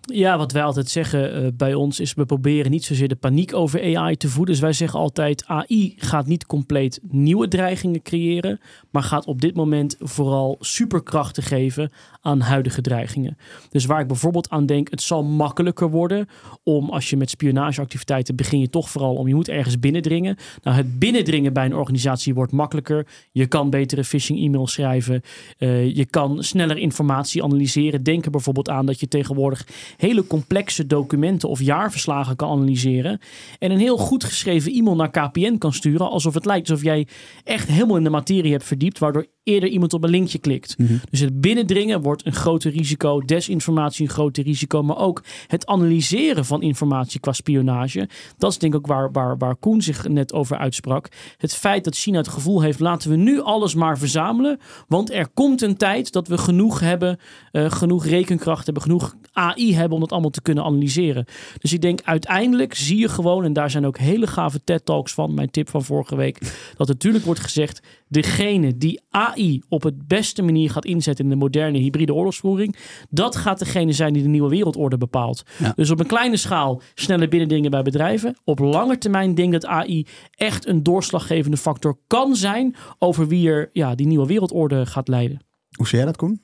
[0.05, 3.53] Ja, wat wij altijd zeggen eh, bij ons is, we proberen niet zozeer de paniek
[3.53, 4.53] over AI te voeden.
[4.53, 8.59] Dus wij zeggen altijd, AI gaat niet compleet nieuwe dreigingen creëren,
[8.91, 11.91] maar gaat op dit moment vooral superkrachten geven
[12.21, 13.37] aan huidige dreigingen.
[13.69, 16.27] Dus waar ik bijvoorbeeld aan denk, het zal makkelijker worden
[16.63, 20.37] om, als je met spionageactiviteiten begin je toch vooral om, je moet ergens binnendringen.
[20.61, 23.07] Nou, het binnendringen bij een organisatie wordt makkelijker.
[23.31, 25.21] Je kan betere phishing e-mails schrijven.
[25.57, 28.03] Eh, je kan sneller informatie analyseren.
[28.03, 29.65] Denk er bijvoorbeeld aan dat je tegenwoordig
[29.97, 33.19] hele complexe documenten of jaarverslagen kan analyseren.
[33.59, 36.09] En een heel goed geschreven e-mail naar KPN kan sturen.
[36.09, 37.07] Alsof het lijkt alsof jij
[37.43, 38.99] echt helemaal in de materie hebt verdiept.
[38.99, 40.75] Waardoor eerder iemand op een linkje klikt.
[41.09, 43.21] Dus het binnendringen wordt een groter risico.
[43.21, 44.83] Desinformatie een groter risico.
[44.83, 48.09] Maar ook het analyseren van informatie qua spionage.
[48.37, 51.07] Dat is denk ik ook waar, waar, waar Koen zich net over uitsprak.
[51.37, 54.59] Het feit dat China het gevoel heeft, laten we nu alles maar verzamelen.
[54.87, 57.19] Want er komt een tijd dat we genoeg hebben,
[57.51, 61.25] eh, genoeg rekenkracht hebben, genoeg AI hebben om dat allemaal te kunnen analyseren.
[61.57, 65.33] Dus ik denk uiteindelijk zie je gewoon, en daar zijn ook hele gave TED-talks van,
[65.33, 66.39] mijn tip van vorige week,
[66.77, 71.37] dat natuurlijk wordt gezegd, degene die AI op het beste manier gaat inzetten in de
[71.37, 72.75] moderne hybride oorlogsvoering,
[73.09, 75.43] dat gaat degene zijn die de nieuwe wereldorde bepaalt.
[75.59, 75.73] Ja.
[75.75, 78.35] Dus op een kleine schaal snelle binnendringen bij bedrijven.
[78.43, 83.49] Op lange termijn denk ik dat AI echt een doorslaggevende factor kan zijn over wie
[83.49, 85.41] er ja, die nieuwe wereldorde gaat leiden.
[85.77, 86.41] Hoe zie jij dat, Koen?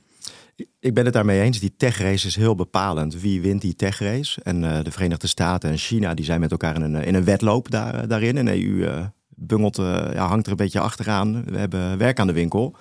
[0.80, 1.60] Ik ben het daarmee eens.
[1.60, 3.22] Die techrace is heel bepalend.
[3.22, 4.42] Wie wint die techrace?
[4.44, 7.24] En eh, de Verenigde Staten en China die zijn met elkaar in een, in een
[7.24, 8.38] wedloop daar, daarin.
[8.38, 9.76] En EU eh, bungelt,
[10.14, 11.44] ja, hangt er een beetje achteraan.
[11.46, 12.76] We hebben werk aan de winkel.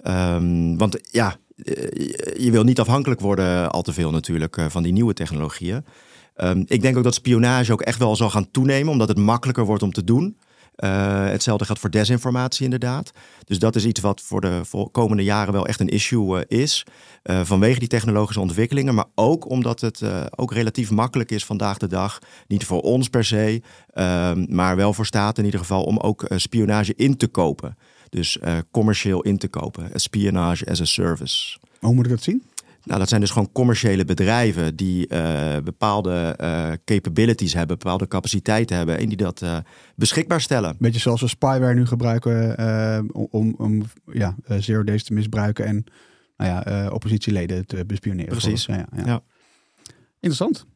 [0.00, 1.36] Ehm, want ja,
[2.36, 5.84] je wil niet afhankelijk worden al te veel natuurlijk van die nieuwe technologieën.
[6.34, 9.64] Ehm, ik denk ook dat spionage ook echt wel zal gaan toenemen, omdat het makkelijker
[9.64, 10.36] wordt om te doen.
[10.76, 13.10] Uh, hetzelfde geldt voor desinformatie inderdaad.
[13.44, 14.60] Dus dat is iets wat voor de
[14.92, 16.86] komende jaren wel echt een issue uh, is.
[17.24, 20.02] Uh, vanwege die technologische ontwikkelingen, maar ook omdat het
[20.36, 22.18] ook relatief makkelijk is vandaag de dag.
[22.46, 23.62] Niet voor ons per se,
[23.92, 27.76] ehm, maar wel voor staten in ieder geval om ook spionage in te kopen.
[28.08, 28.38] Dus
[28.70, 29.90] commercieel in te kopen.
[29.94, 31.58] Spionage as a service.
[31.78, 32.42] Hoe moet ik dat zien?
[32.86, 38.76] Nou, dat zijn dus gewoon commerciële bedrijven die uh, bepaalde uh, capabilities hebben, bepaalde capaciteiten
[38.76, 39.56] hebben en die dat uh,
[39.96, 40.76] beschikbaar stellen.
[40.78, 42.58] Beetje zoals we spyware nu gebruiken
[43.12, 43.82] om, om
[44.12, 45.84] ja, zero days te misbruiken en
[46.36, 48.30] nou ja, oppositieleden te bespioneren.
[48.30, 48.66] Precies.
[48.66, 49.02] Ja, ja.
[49.06, 49.22] ja,
[50.14, 50.66] Interessant.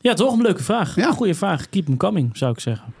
[0.00, 0.96] Ja, toch een leuke vraag.
[0.96, 1.12] Ja.
[1.12, 1.68] Goeie vraag.
[1.68, 2.94] Keep them coming, zou ik zeggen.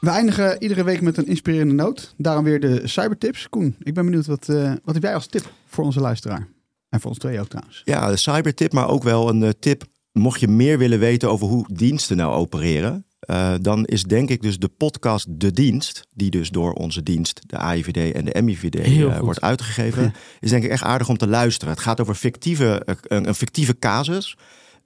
[0.00, 2.14] We eindigen iedere week met een inspirerende noot.
[2.16, 3.48] Daarom weer de cybertips.
[3.48, 6.48] Koen, ik ben benieuwd, wat, uh, wat heb jij als tip voor onze luisteraar?
[6.88, 7.82] En voor ons twee ook trouwens.
[7.84, 9.84] Ja, de cybertip, maar ook wel een uh, tip.
[10.12, 14.42] Mocht je meer willen weten over hoe diensten nou opereren, uh, dan is denk ik
[14.42, 19.20] dus de podcast De Dienst, die dus door onze dienst, de AIVD en de MIVD,
[19.20, 21.74] wordt uitgegeven, is denk ik echt aardig om te luisteren.
[21.74, 24.36] Het gaat over fictieve, een, een fictieve casus.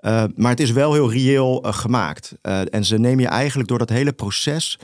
[0.02, 2.34] Uh, maar het is wel heel reëel uh, gemaakt.
[2.42, 4.78] Uh, en ze nemen je eigenlijk door dat hele proces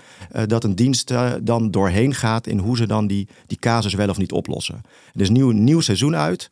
[0.47, 1.13] dat een dienst
[1.43, 4.81] dan doorheen gaat in hoe ze dan die, die casus wel of niet oplossen.
[5.15, 6.51] Er is een nieuw, nieuw seizoen uit.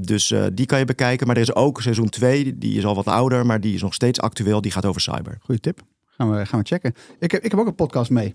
[0.00, 1.26] dus die kan je bekijken.
[1.26, 3.94] Maar er is ook seizoen 2, die is al wat ouder, maar die is nog
[3.94, 4.60] steeds actueel.
[4.60, 5.38] Die gaat over cyber.
[5.40, 5.80] Goeie tip.
[6.06, 6.94] Gaan we, gaan we checken.
[7.18, 8.34] Ik heb, ik heb ook een podcast mee.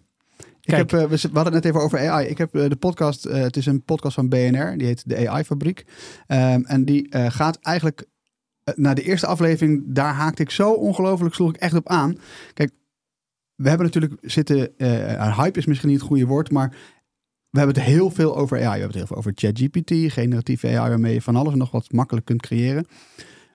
[0.62, 2.28] Ik heb, we, we, hadden het net even over AI.
[2.28, 5.86] Ik heb de podcast, het is een podcast van BNR, die heet de AI-fabriek.
[6.28, 8.08] Um, en die gaat eigenlijk
[8.76, 12.18] na de eerste aflevering, daar haakte ik zo ongelooflijk, sloeg ik echt op aan.
[12.53, 12.72] Kijk,
[13.55, 16.70] we hebben natuurlijk zitten, uh, hype is misschien niet het goede woord, maar
[17.49, 18.64] we hebben het heel veel over AI.
[18.64, 21.72] We hebben het heel veel over ChatGPT, generatieve AI, waarmee je van alles en nog
[21.72, 22.86] wat makkelijk kunt creëren.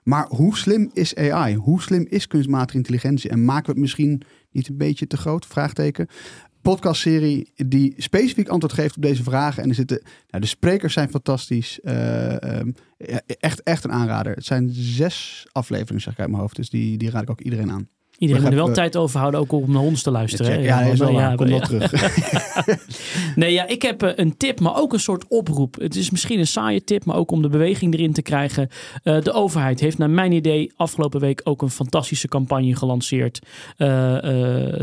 [0.03, 1.55] Maar hoe slim is AI?
[1.55, 3.29] Hoe slim is kunstmatige intelligentie?
[3.29, 5.45] En maken we het misschien niet een beetje te groot?
[5.45, 6.07] Vraagteken
[6.61, 9.63] podcastserie die specifiek antwoord geeft op deze vragen.
[9.63, 11.79] En er zitten, nou, de sprekers zijn fantastisch.
[11.83, 12.59] Uh,
[13.39, 14.35] echt, echt een aanrader.
[14.35, 16.55] Het zijn zes afleveringen, zeg ik uit mijn hoofd.
[16.55, 17.89] Dus die, die raad ik ook iedereen aan.
[18.19, 20.61] Iedereen moet er wel tijd over houden, ook om naar ons te luisteren.
[20.61, 21.91] Ja, ja, wel ja, kom wel terug.
[23.35, 25.75] nee, ja, ik heb eh, een tip, maar ook een soort oproep.
[25.75, 28.69] Het is misschien een saaie tip, maar ook om de beweging erin te krijgen.
[29.03, 33.39] Uh, de overheid heeft naar mijn idee afgelopen week ook een fantastische campagne gelanceerd.
[33.77, 34.17] Uh,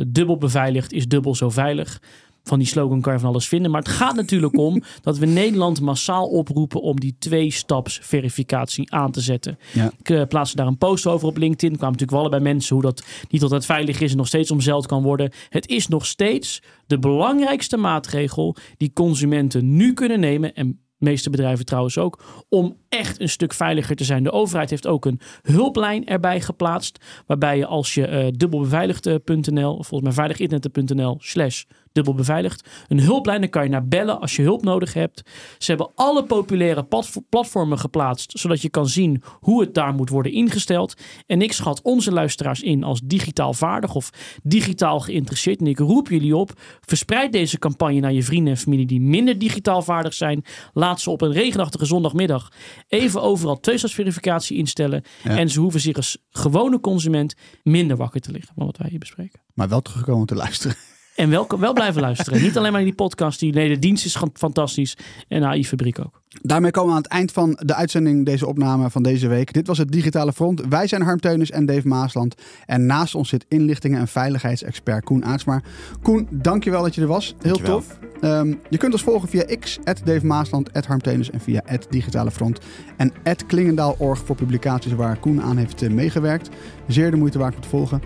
[0.06, 2.00] dubbel beveiligd is dubbel zo veilig
[2.46, 3.70] van die slogan kan je van alles vinden.
[3.70, 9.10] Maar het gaat natuurlijk om dat we Nederland massaal oproepen om die twee-staps verificatie aan
[9.10, 9.58] te zetten.
[9.72, 9.92] Ja.
[9.98, 11.70] Ik uh, plaatste daar een post over op LinkedIn.
[11.70, 14.50] Er kwamen natuurlijk wel bij mensen hoe dat niet altijd veilig is en nog steeds
[14.50, 15.32] omzeild kan worden.
[15.48, 21.64] Het is nog steeds de belangrijkste maatregel die consumenten nu kunnen nemen en meeste bedrijven
[21.64, 24.22] trouwens ook, om echt een stuk veiliger te zijn.
[24.22, 30.00] De overheid heeft ook een hulplijn erbij geplaatst, waarbij je als je uh, dubbelbeveiligd.nl, volgens
[30.00, 31.64] mij veiliginternet.nl slash
[31.96, 35.22] dubbelbeveiligd, een hulplijn, dan kan je naar bellen als je hulp nodig hebt.
[35.58, 36.86] Ze hebben alle populaire
[37.28, 40.94] platformen geplaatst, zodat je kan zien hoe het daar moet worden ingesteld.
[41.26, 44.10] En ik schat onze luisteraars in als digitaal vaardig of
[44.42, 45.60] digitaal geïnteresseerd.
[45.60, 49.38] En ik roep jullie op, verspreid deze campagne naar je vrienden en familie die minder
[49.38, 50.44] digitaal vaardig zijn.
[50.72, 52.52] Laat ze op een regenachtige zondagmiddag
[52.88, 55.02] even overal tweestapsverificatie instellen.
[55.22, 58.98] En ze hoeven zich als gewone consument minder wakker te liggen van wat wij hier
[58.98, 59.40] bespreken.
[59.54, 60.76] Maar wel terugkomen te luisteren.
[61.16, 62.42] En wel, wel blijven luisteren.
[62.42, 63.40] Niet alleen maar die podcast.
[63.40, 64.96] Die, nee, de dienst is fantastisch.
[65.28, 66.22] En AI Fabriek ook.
[66.42, 69.52] Daarmee komen we aan het eind van de uitzending, deze opname van deze week.
[69.52, 70.62] Dit was het Digitale Front.
[70.68, 72.34] Wij zijn Harm Teunis en Dave Maasland.
[72.66, 75.62] En naast ons zit inlichtingen- en veiligheidsexpert Koen Aartsma.
[76.02, 77.34] Koen, dankjewel dat je er was.
[77.40, 77.98] Heel tof.
[78.20, 82.58] Um, je kunt ons volgen via X, Dave Maasland, Harm Teunis en via Digitale Front.
[82.96, 83.12] En
[83.46, 86.48] Klingendaal.org voor publicaties waar Koen aan heeft eh, meegewerkt.
[86.86, 88.00] Zeer de moeite waard om te volgen.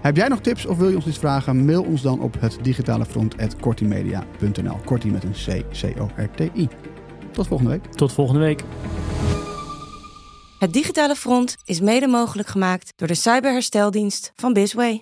[0.00, 1.64] Heb jij nog tips of wil je ons iets vragen?
[1.64, 4.76] Mail ons dan op het digitale front@kortimedia.nl.
[4.84, 6.68] Korti met een C, C-O-R-T-I.
[7.32, 7.84] Tot volgende week.
[7.84, 8.62] Tot volgende week.
[10.58, 14.98] Het Digitale Front is mede mogelijk gemaakt door de cyberhersteldienst van Bisway.